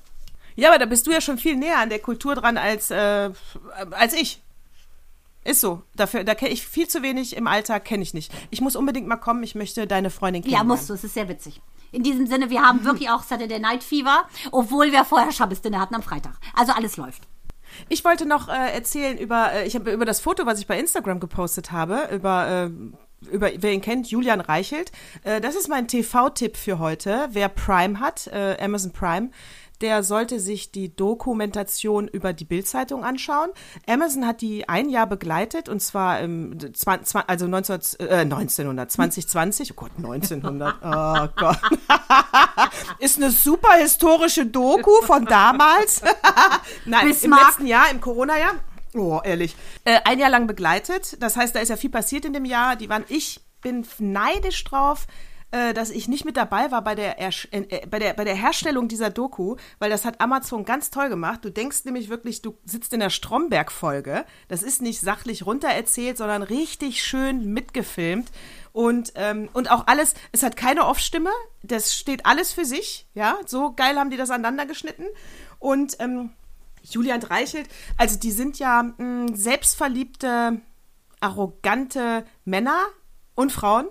[0.56, 3.30] Ja, aber da bist du ja schon viel näher an der Kultur dran als, äh,
[3.90, 4.40] als ich.
[5.44, 5.82] Ist so.
[5.94, 8.32] Dafür, da kenne ich viel zu wenig im Alltag, kenne ich nicht.
[8.50, 10.68] Ich muss unbedingt mal kommen, ich möchte deine Freundin Ja, kennenlernen.
[10.68, 11.60] musst du, es ist sehr witzig.
[11.92, 15.94] In diesem Sinne, wir haben wirklich auch Saturday Night Fever, obwohl wir vorher Schabbesdinner hatten
[15.94, 16.32] am Freitag.
[16.54, 17.22] Also alles läuft.
[17.88, 20.78] Ich wollte noch äh, erzählen über, äh, ich habe über das Foto, was ich bei
[20.78, 22.70] Instagram gepostet habe, über, äh,
[23.30, 24.92] über wer ihn kennt, Julian Reichelt.
[25.22, 27.28] Äh, das ist mein TV-Tipp für heute.
[27.30, 29.30] Wer Prime hat, äh, Amazon Prime,
[29.80, 33.50] der sollte sich die Dokumentation über die Bildzeitung anschauen.
[33.86, 39.72] Amazon hat die ein Jahr begleitet und zwar im 20, also 19, äh, 1900, 2020,
[39.72, 41.58] oh Gott, 1900, oh Gott.
[42.98, 46.02] ist eine super historische Doku von damals.
[46.84, 47.40] Nein, Bismarck.
[47.40, 48.54] im letzten Jahr, im Corona-Jahr.
[48.94, 49.56] Oh, ehrlich.
[49.84, 51.16] Äh, ein Jahr lang begleitet.
[51.20, 52.76] Das heißt, da ist ja viel passiert in dem Jahr.
[52.76, 55.06] Die waren, ich bin neidisch drauf,
[55.50, 58.34] äh, dass ich nicht mit dabei war bei der, äh, äh, bei, der, bei der
[58.34, 61.44] Herstellung dieser Doku, weil das hat Amazon ganz toll gemacht.
[61.44, 64.24] Du denkst nämlich wirklich, du sitzt in der Stromberg-Folge.
[64.48, 68.30] Das ist nicht sachlich runtererzählt, sondern richtig schön mitgefilmt.
[68.72, 71.30] Und, ähm, und auch alles, es hat keine Off-Stimme,
[71.62, 75.04] das steht alles für sich, ja, so geil haben die das aneinander geschnitten.
[75.60, 76.30] Und ähm,
[76.84, 80.60] Julian Reichelt, also die sind ja mh, selbstverliebte,
[81.20, 82.86] arrogante Männer
[83.34, 83.86] und Frauen,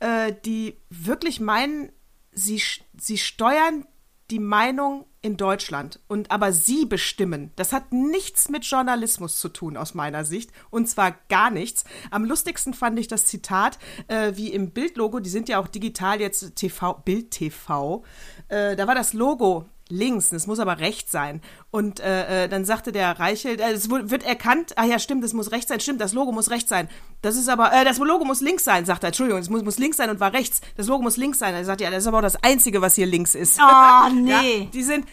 [0.00, 1.92] äh, die wirklich meinen,
[2.32, 2.60] sie,
[2.98, 3.86] sie steuern
[4.30, 7.52] die Meinung in Deutschland und aber sie bestimmen.
[7.54, 11.84] Das hat nichts mit Journalismus zu tun aus meiner Sicht und zwar gar nichts.
[12.10, 13.78] Am lustigsten fand ich das Zitat,
[14.08, 18.02] äh, wie im Bildlogo, die sind ja auch digital jetzt TV, Bild TV,
[18.48, 21.42] äh, da war das Logo links, es muss aber rechts sein.
[21.70, 25.22] Und äh, äh, dann sagte der Reichelt, äh, es wu- wird erkannt, ah ja, stimmt,
[25.24, 26.88] es muss rechts sein, stimmt, das Logo muss rechts sein.
[27.20, 29.78] Das ist aber, äh, das Logo muss links sein, sagt er, Entschuldigung, es muss, muss
[29.78, 30.60] links sein und war rechts.
[30.76, 31.54] Das Logo muss links sein.
[31.54, 33.60] Er sagt, ja, das ist aber auch das Einzige, was hier links ist.
[33.72, 34.30] Oh, nee.
[34.58, 35.06] Ja, die sind,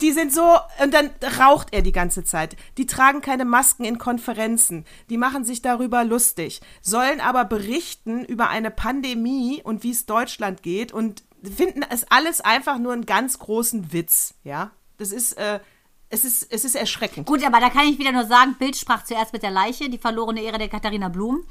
[0.00, 1.10] die sind so, und dann
[1.40, 2.54] raucht er die ganze Zeit.
[2.76, 4.84] Die tragen keine Masken in Konferenzen.
[5.10, 10.62] Die machen sich darüber lustig, sollen aber berichten über eine Pandemie und wie es Deutschland
[10.62, 11.24] geht und
[11.54, 14.70] finden es alles einfach nur einen ganz großen Witz, ja.
[14.98, 15.60] Das ist, äh,
[16.08, 17.26] es ist, es ist erschreckend.
[17.26, 19.98] Gut, aber da kann ich wieder nur sagen, Bild sprach zuerst mit der Leiche, die
[19.98, 21.44] verlorene Ehre der Katharina Blum.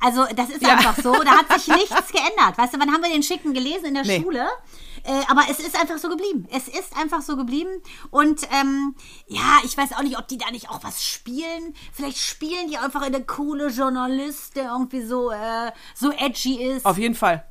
[0.00, 0.74] Also das ist Ja.
[0.76, 2.58] einfach so, da hat sich nichts geändert.
[2.58, 4.20] Weißt du, wann haben wir den Schicken gelesen in der Nee.
[4.20, 4.46] Schule?
[5.04, 6.46] Äh, aber es ist einfach so geblieben.
[6.52, 7.70] Es ist einfach so geblieben.
[8.10, 8.94] Und ähm,
[9.26, 11.74] ja, ich weiß auch nicht, ob die da nicht auch was spielen.
[11.92, 16.84] Vielleicht spielen die einfach eine coole Journalist, der irgendwie so, äh, so edgy ist.
[16.84, 17.44] Auf jeden Fall.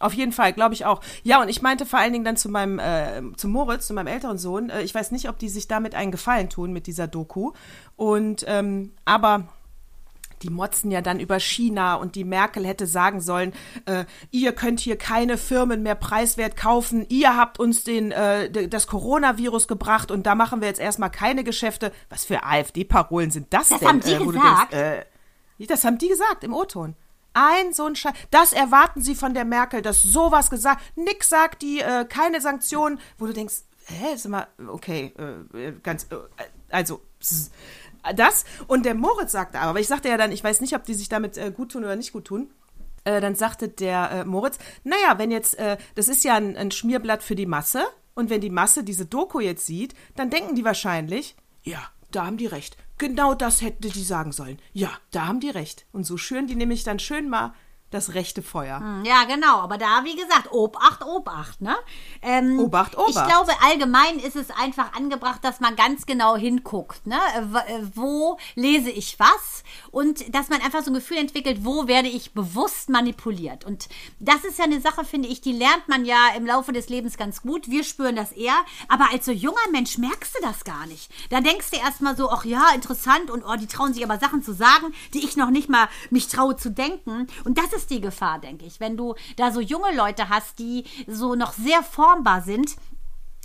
[0.00, 1.00] Auf jeden Fall, glaube ich auch.
[1.22, 4.08] Ja, und ich meinte vor allen Dingen dann zu meinem, äh, zu Moritz, zu meinem
[4.08, 7.06] älteren Sohn, äh, ich weiß nicht, ob die sich damit einen Gefallen tun mit dieser
[7.06, 7.52] Doku.
[7.96, 9.44] Und, ähm, aber
[10.42, 13.52] die motzen ja dann über China und die Merkel hätte sagen sollen,
[13.84, 18.86] äh, ihr könnt hier keine Firmen mehr preiswert kaufen, ihr habt uns den, äh, das
[18.86, 21.92] Coronavirus gebracht und da machen wir jetzt erstmal keine Geschäfte.
[22.08, 23.88] Was für AfD-Parolen sind das, Das denn?
[23.88, 24.72] haben die du gesagt?
[24.72, 25.06] Denkst,
[25.58, 26.94] äh, das haben die gesagt im O-Ton.
[27.32, 28.12] Ein so ein Scheiß.
[28.30, 30.82] Das erwarten sie von der Merkel, dass sowas gesagt.
[30.96, 35.72] Nix sagt die, äh, keine Sanktionen, wo du denkst, hä, ist mal, okay, äh, äh,
[35.82, 36.16] ganz, äh,
[36.70, 37.00] also,
[38.16, 38.44] das.
[38.66, 40.94] Und der Moritz sagte aber, weil ich sagte ja dann, ich weiß nicht, ob die
[40.94, 42.50] sich damit äh, gut tun oder nicht gut tun.
[43.04, 45.56] Äh, dann sagte der äh, Moritz, naja, wenn jetzt,
[45.94, 49.40] das ist ja ein, ein Schmierblatt für die Masse, und wenn die Masse diese Doku
[49.40, 52.76] jetzt sieht, dann denken die wahrscheinlich, ja, da haben die recht.
[52.98, 54.58] Genau das hätte die sagen sollen.
[54.72, 55.86] Ja, da haben die recht.
[55.92, 57.54] Und so schüren die nämlich dann schön mal
[57.90, 58.78] das rechte Feuer.
[58.80, 59.58] Hm, Ja, genau.
[59.58, 61.76] Aber da, wie gesagt, Obacht, Obacht, ne?
[62.22, 63.10] Ähm, Obacht, Obacht.
[63.10, 67.18] Ich glaube, allgemein ist es einfach angebracht, dass man ganz genau hinguckt, ne?
[67.50, 69.62] W- äh, Wo lese ich was?
[69.90, 73.64] Und dass man einfach so ein Gefühl entwickelt, wo werde ich bewusst manipuliert?
[73.64, 73.88] Und
[74.18, 77.16] das ist ja eine Sache, finde ich, die lernt man ja im Laufe des Lebens
[77.16, 77.68] ganz gut.
[77.68, 78.54] Wir spüren das eher.
[78.88, 81.10] Aber als so junger Mensch merkst du das gar nicht.
[81.30, 84.42] Da denkst du erstmal so, ach ja, interessant und oh, die trauen sich aber Sachen
[84.42, 87.26] zu sagen, die ich noch nicht mal mich traue zu denken.
[87.44, 88.80] Und das ist die Gefahr, denke ich.
[88.80, 92.76] Wenn du da so junge Leute hast, die so noch sehr formbar sind,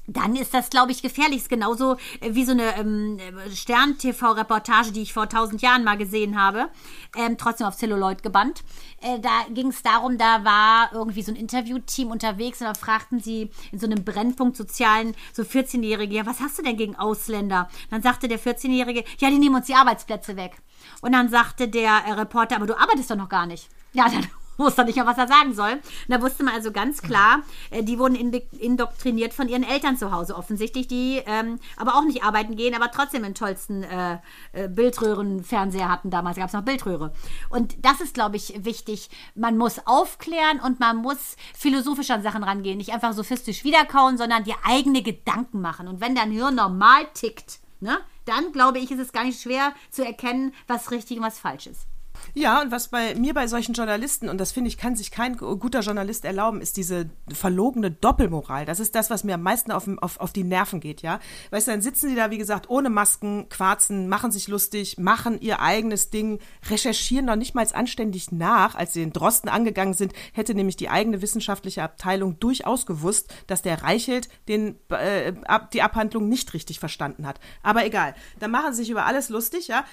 [0.08, 1.38] dann ist das, glaube ich, gefährlich.
[1.38, 3.20] Ist genauso äh, wie so eine ähm,
[3.54, 6.70] Stern-TV-Reportage, die ich vor tausend Jahren mal gesehen habe,
[7.16, 8.64] ähm, trotzdem auf Celluloid gebannt.
[9.02, 13.20] Äh, da ging es darum, da war irgendwie so ein Interviewteam unterwegs und da fragten
[13.20, 17.70] sie in so einem Brennpunkt sozialen, so 14-Jährige, ja, was hast du denn gegen Ausländer?
[17.90, 20.62] Dann sagte der 14-Jährige, ja, die nehmen uns die Arbeitsplätze weg.
[21.02, 23.70] Und dann sagte der äh, Reporter, aber du arbeitest doch noch gar nicht.
[23.96, 24.28] Ja, dann
[24.58, 25.72] wusste er nicht mehr, was er sagen soll.
[25.72, 27.42] Und da wusste man also ganz klar,
[27.72, 32.24] äh, die wurden indoktriniert von ihren Eltern zu Hause offensichtlich, die ähm, aber auch nicht
[32.24, 34.20] arbeiten gehen, aber trotzdem den tollsten äh,
[34.54, 36.10] äh, Bildröhrenfernseher hatten.
[36.10, 37.14] Damals gab es noch Bildröhre.
[37.50, 39.10] Und das ist, glaube ich, wichtig.
[39.34, 42.78] Man muss aufklären und man muss philosophisch an Sachen rangehen.
[42.78, 45.88] Nicht einfach sophistisch wiederkauen, sondern dir eigene Gedanken machen.
[45.88, 49.74] Und wenn dein Hirn normal tickt, ne, dann glaube ich, ist es gar nicht schwer
[49.92, 51.88] zu erkennen, was richtig und was falsch ist.
[52.34, 55.38] Ja, und was bei mir bei solchen Journalisten, und das finde ich, kann sich kein
[55.38, 58.66] guter Journalist erlauben, ist diese verlogene Doppelmoral.
[58.66, 61.20] Das ist das, was mir am meisten auf, auf, auf die Nerven geht, ja.
[61.52, 65.40] Weißt du, dann sitzen die da, wie gesagt, ohne Masken, quarzen, machen sich lustig, machen
[65.40, 68.76] ihr eigenes Ding, recherchieren noch nicht mal anständig nach.
[68.76, 73.62] Als sie den Drosten angegangen sind, hätte nämlich die eigene wissenschaftliche Abteilung durchaus gewusst, dass
[73.62, 77.40] der Reichelt den, äh, ab, die Abhandlung nicht richtig verstanden hat.
[77.64, 78.14] Aber egal.
[78.40, 79.84] Dann machen sie sich über alles lustig, ja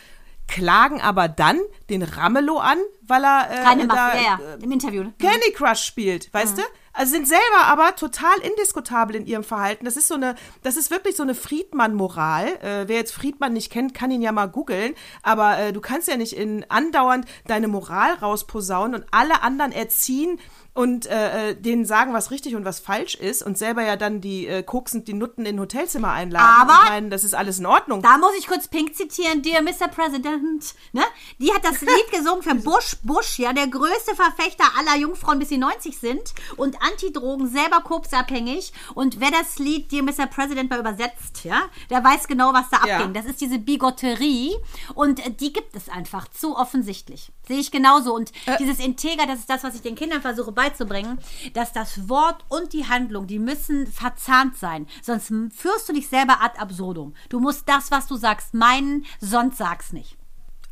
[0.54, 4.70] klagen aber dann den Ramelow an, weil er äh, Keine da, ja, ja, äh, im
[4.70, 5.04] Interview.
[5.04, 5.14] ne?
[5.18, 6.62] Candy Crush spielt, weißt du?
[6.94, 9.86] Also sind selber aber total indiskutabel in ihrem Verhalten.
[9.86, 12.46] Das ist so eine, das ist wirklich so eine Friedmann-Moral.
[12.46, 14.94] Äh, wer jetzt Friedmann nicht kennt, kann ihn ja mal googeln.
[15.22, 20.38] Aber äh, du kannst ja nicht in andauernd deine Moral rausposaunen und alle anderen erziehen
[20.74, 24.20] und äh, äh, denen sagen, was richtig und was falsch ist und selber ja dann
[24.22, 27.66] die äh, koksend die Nutten in Hotelzimmer einladen Aber- und meinen, das ist alles in
[27.66, 28.00] Ordnung.
[28.00, 29.88] Da muss ich kurz Pink zitieren, Dear Mr.
[29.88, 30.74] President.
[30.92, 31.02] Ne?
[31.38, 32.96] Die hat das Lied gesungen für Bush.
[33.02, 36.32] Bush, ja, der größte Verfechter aller Jungfrauen, bis sie 90 sind.
[36.56, 38.72] Und Antidrogen, selber kopsabhängig.
[38.94, 40.26] Und wer das Lied Dear Mr.
[40.26, 42.96] President mal übersetzt, ja, der weiß genau, was da Ja.
[42.96, 43.12] abging.
[43.12, 44.54] Das ist diese Bigotterie.
[44.94, 47.30] Und äh, die gibt es einfach zu offensichtlich.
[47.46, 48.14] Sehe ich genauso.
[48.14, 51.18] Und dieses Integer, das ist das, was ich den Kindern versuche beizubringen,
[51.54, 54.86] dass das Wort und die Handlung, die müssen verzahnt sein.
[55.02, 57.14] Sonst führst du dich selber ad absurdum.
[57.28, 60.16] Du musst das, was du sagst, meinen, sonst sag's nicht.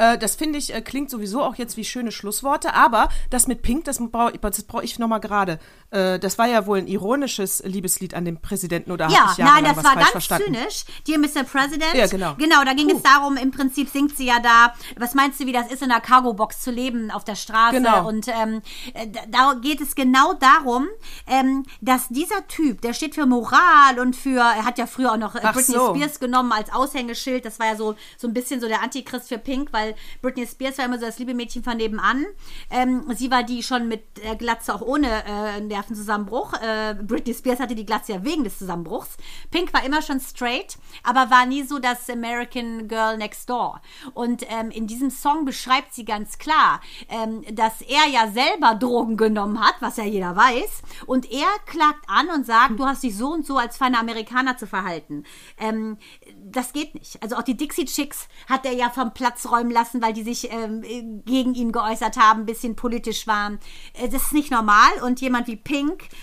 [0.01, 3.63] Äh, das finde ich, äh, klingt sowieso auch jetzt wie schöne Schlussworte, aber das mit
[3.63, 5.59] Pink, das brauche brauch ich nochmal gerade.
[5.91, 9.65] Äh, das war ja wohl ein ironisches Liebeslied an den Präsidenten oder Ja, ich nein,
[9.65, 10.55] das was war ganz verstanden?
[10.55, 10.85] zynisch.
[11.07, 11.45] Dear Mr.
[11.45, 11.95] President.
[11.95, 12.35] Ja, genau.
[12.39, 12.97] Genau, da ging Puh.
[12.97, 15.91] es darum, im Prinzip singt sie ja da, was meinst du, wie das ist, in
[15.91, 17.77] einer Cargo-Box zu leben auf der Straße?
[17.77, 18.07] Genau.
[18.07, 18.63] Und ähm,
[18.95, 20.87] äh, da geht es genau darum,
[21.27, 25.17] ähm, dass dieser Typ, der steht für Moral und für, er hat ja früher auch
[25.17, 25.95] noch äh, Ach Britney so.
[25.95, 27.45] Spears genommen als Aushängeschild.
[27.45, 30.79] Das war ja so, so ein bisschen so der Antichrist für Pink, weil Britney Spears
[30.79, 32.27] war immer so das liebe Mädchen von nebenan.
[32.71, 36.53] Ähm, sie war die schon mit der Glatze auch ohne äh, Nervenzusammenbruch.
[36.55, 39.17] Äh, Britney Spears hatte die Glatze ja wegen des Zusammenbruchs.
[39.51, 43.81] Pink war immer schon straight, aber war nie so das American Girl Next Door.
[44.15, 49.17] Und ähm, in diesem Song beschreibt sie ganz klar, ähm, dass er ja selber Drogen
[49.17, 50.83] genommen hat, was ja jeder weiß.
[51.07, 54.57] Und er klagt an und sagt, du hast dich so und so als feiner Amerikaner
[54.57, 55.25] zu verhalten.
[55.59, 55.97] Ähm,
[56.45, 57.23] das geht nicht.
[57.23, 60.51] Also auch die Dixie Chicks hat er ja vom Platz räumen lassen, weil die sich
[60.53, 60.83] ähm,
[61.25, 63.59] gegen ihn geäußert haben, ein bisschen politisch waren.
[63.95, 64.91] Äh, Das ist nicht normal.
[65.05, 65.70] Und jemand wie Pink,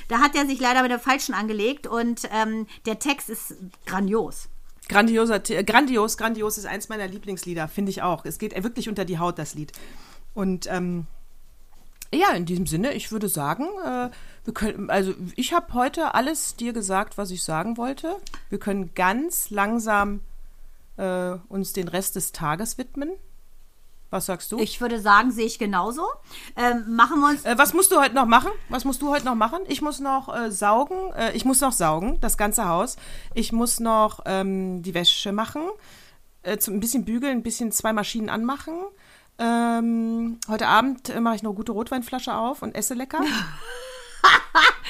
[0.08, 1.88] da hat er sich leider mit der Falschen angelegt.
[1.88, 4.50] Und ähm, der Text ist grandios.
[4.89, 8.26] Grandioser, äh, grandios, grandios ist eins meiner Lieblingslieder, finde ich auch.
[8.26, 9.72] Es geht wirklich unter die Haut, das Lied.
[10.34, 11.08] Und ähm,
[12.14, 14.10] ja, in diesem Sinne, ich würde sagen, äh,
[14.45, 18.16] wir können, also ich habe heute alles dir gesagt, was ich sagen wollte.
[18.50, 20.22] Wir können ganz langsam
[20.95, 23.12] äh, uns den Rest des Tages widmen.
[24.10, 24.60] Was sagst du?
[24.60, 26.03] Ich würde sagen, sehe ich genauso.
[26.55, 27.43] Ähm, machen wir uns.
[27.43, 28.51] Äh, was musst du heute noch machen?
[28.70, 29.60] Was musst du heute noch machen?
[29.68, 31.12] Ich muss noch äh, saugen.
[31.14, 32.95] Äh, ich muss noch saugen, das ganze Haus.
[33.34, 35.64] Ich muss noch ähm, die Wäsche machen.
[36.43, 38.74] Äh, zum, ein bisschen bügeln, ein bisschen zwei Maschinen anmachen.
[39.39, 43.20] Ähm, heute Abend äh, mache ich noch eine gute Rotweinflasche auf und esse lecker.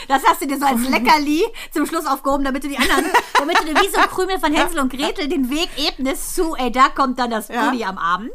[0.07, 1.43] Das hast du dir so als Leckerli
[1.73, 3.05] zum Schluss aufgehoben, damit du die anderen,
[3.37, 6.55] damit du dir wie so ein Krümel von Hänsel und Gretel den Weg ebnest zu,
[6.55, 7.67] ey, da kommt dann das Ja.
[7.67, 8.31] Pulli am Abend.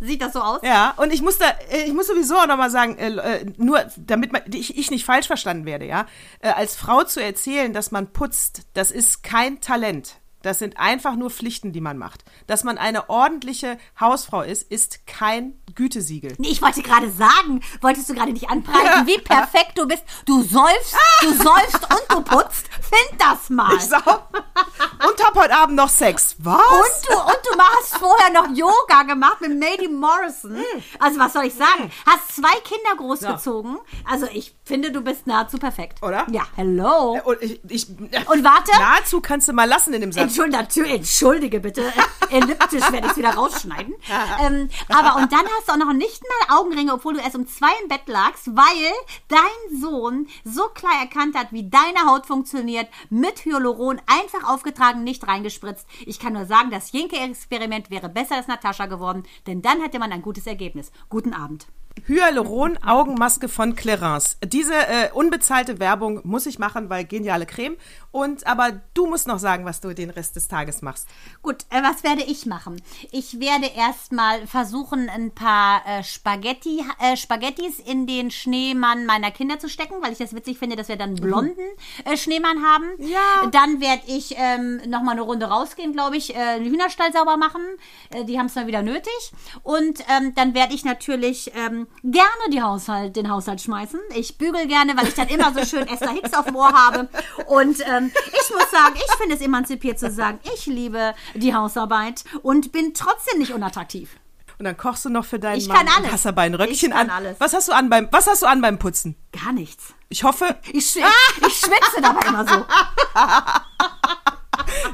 [0.00, 0.60] Sieht das so aus?
[0.62, 3.84] Ja, und ich muss da, äh, ich muss sowieso auch nochmal sagen, äh, äh, nur
[3.96, 6.06] damit man, ich, ich nicht falsch verstanden werde, ja,
[6.42, 10.20] als Frau zu erzählen, dass man putzt, das ist kein Talent.
[10.46, 12.24] Das sind einfach nur Pflichten, die man macht.
[12.46, 16.34] Dass man eine ordentliche Hausfrau ist, ist kein Gütesiegel.
[16.38, 20.04] Nee, ich wollte gerade sagen, wolltest du gerade nicht anpreisen, wie perfekt du bist.
[20.24, 22.68] Du säufst, du säufst und du putzt.
[22.96, 23.74] Find das mal.
[23.76, 26.36] Ich sag, und hab heute Abend noch Sex.
[26.38, 26.56] Was?
[26.56, 30.56] Und du, und du hast vorher noch Yoga gemacht mit Mady Morrison.
[30.56, 30.82] Hm.
[30.98, 31.90] Also was soll ich sagen?
[32.06, 33.78] Hast zwei Kinder großgezogen.
[34.08, 36.02] Also ich finde, du bist nahezu perfekt.
[36.02, 36.26] Oder?
[36.30, 37.18] Ja, hello.
[37.24, 38.72] Und, ich, ich, Und warte.
[38.78, 40.24] Nahezu kannst du mal lassen in dem Satz.
[40.24, 41.92] Entschuldige, natürlich, entschuldige bitte.
[42.30, 43.94] Elliptisch werde ich es wieder rausschneiden.
[44.42, 47.46] ähm, aber und dann hast du auch noch nicht mal Augenringe, obwohl du erst um
[47.46, 48.92] zwei im Bett lagst, weil
[49.28, 55.26] dein Sohn so klar erkannt hat, wie deine Haut funktioniert, mit Hyaluron einfach aufgetragen, nicht
[55.26, 55.86] reingespritzt.
[56.04, 60.12] Ich kann nur sagen, das Jenke-Experiment wäre besser als Natascha geworden, denn dann hätte man
[60.12, 60.92] ein gutes Ergebnis.
[61.08, 61.66] Guten Abend.
[62.06, 64.36] Hyaluron-Augenmaske von Clarins.
[64.44, 67.76] Diese äh, unbezahlte Werbung muss ich machen, weil geniale Creme.
[68.12, 71.08] Und aber du musst noch sagen, was du den Rest des Tages machst.
[71.42, 72.80] Gut, äh, was werde ich machen?
[73.12, 79.58] Ich werde erstmal versuchen, ein paar äh, Spaghetti, äh, Spaghettis in den Schneemann meiner Kinder
[79.58, 81.60] zu stecken, weil ich das witzig finde, dass wir dann einen blonden
[82.04, 82.86] äh, Schneemann haben.
[82.98, 83.48] Ja.
[83.50, 87.62] Dann werde ich ähm, nochmal eine Runde rausgehen, glaube ich, äh, den Hühnerstall sauber machen.
[88.10, 89.32] Äh, die haben es mal wieder nötig.
[89.62, 93.98] Und ähm, dann werde ich natürlich ähm, gerne die Haushalt, den Haushalt schmeißen.
[94.14, 97.08] Ich bügel gerne, weil ich dann immer so schön Esther Hicks auf dem Ohr habe.
[97.46, 102.24] Und ähm, ich muss sagen, ich finde es emanzipiert zu sagen, ich liebe die Hausarbeit
[102.42, 104.10] und bin trotzdem nicht unattraktiv.
[104.58, 106.12] Und dann kochst du noch für deinen Ich Mann kann alles.
[106.12, 107.10] hast dabei ein Röckchen Ich kann an.
[107.10, 107.38] alles.
[107.40, 109.14] Was hast du an beim Was hast du an beim Putzen?
[109.32, 109.92] Gar nichts.
[110.08, 111.00] Ich hoffe, Ich, schw
[111.46, 112.64] ich schwitze dabei immer so.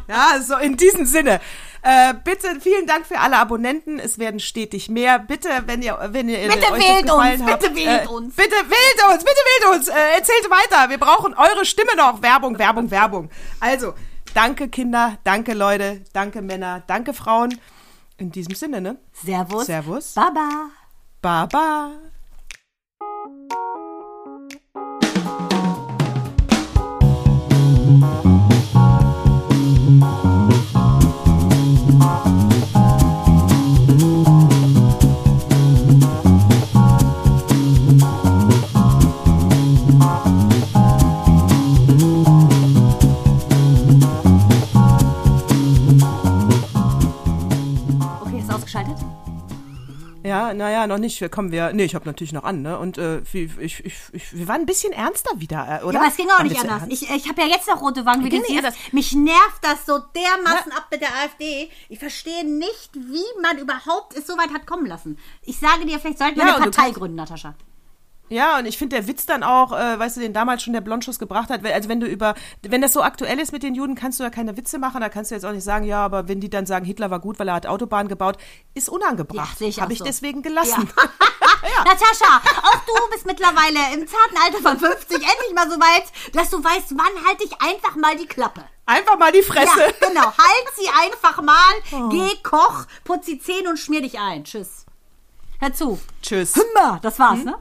[0.08, 1.40] ja, so in diesem Sinne.
[1.82, 3.98] Äh, bitte, vielen Dank für alle Abonnenten.
[3.98, 5.18] Es werden stetig mehr.
[5.18, 8.36] Bitte, wenn ihr, wenn ihr Bitte euch wählt gefallen uns, habt, bitte wählt äh, uns.
[8.36, 9.88] Bitte wählt uns, bitte wählt uns.
[9.88, 10.90] Äh, erzählt weiter.
[10.90, 12.22] Wir brauchen eure Stimme noch.
[12.22, 13.30] Werbung, Werbung, Werbung.
[13.58, 13.94] Also,
[14.32, 17.58] danke Kinder, danke Leute, danke Männer, danke Frauen.
[18.16, 18.98] In diesem Sinne, ne?
[19.12, 19.66] Servus.
[19.66, 20.14] Servus.
[20.14, 20.70] Baba.
[21.20, 22.11] Baba.
[50.32, 51.30] Ja, naja, noch nicht.
[51.30, 51.74] Kommen wir.
[51.74, 52.78] Nee, ich habe natürlich noch an, ne?
[52.78, 55.94] Und äh, ich, ich, ich, wir waren ein bisschen ernster wieder, äh, oder?
[55.94, 56.82] Ja, aber es ging auch nicht anders.
[56.82, 57.02] ernst?
[57.02, 58.94] Ich, ich habe ja jetzt noch rote Wangen, wie du nicht siehst.
[58.94, 61.70] Mich nervt das so dermaßen ab mit der AfD.
[61.90, 65.18] Ich verstehe nicht, wie man überhaupt es so weit hat kommen lassen.
[65.42, 67.54] Ich sage dir, vielleicht sollten wir Ja, eine Partei gründen, Natascha.
[68.28, 70.80] Ja, und ich finde der Witz dann auch, äh, weißt du, den damals schon der
[70.80, 73.94] Blondschuss gebracht hat, also wenn du über, wenn das so aktuell ist mit den Juden,
[73.94, 76.28] kannst du ja keine Witze machen, da kannst du jetzt auch nicht sagen, ja, aber
[76.28, 78.38] wenn die dann sagen, Hitler war gut, weil er hat Autobahnen gebaut,
[78.72, 79.58] ist Ja, unangebracht.
[79.62, 80.04] auch Habe ich so.
[80.06, 80.88] deswegen gelassen.
[81.84, 86.04] Natascha, auch du bist mittlerweile im zarten Alter von 50 endlich mal so weit,
[86.34, 88.64] dass du weißt, wann halte ich einfach mal die Klappe.
[88.86, 89.78] Einfach mal die Fresse.
[89.78, 90.24] Ja, genau.
[90.24, 92.08] Halt sie einfach mal, Oh.
[92.08, 94.44] geh, koch, putz die Zähne und schmier dich ein.
[94.44, 94.86] Tschüss.
[95.60, 96.00] Hör zu.
[96.22, 96.54] Tschüss.
[96.56, 97.56] Hümmer, das war's, ne?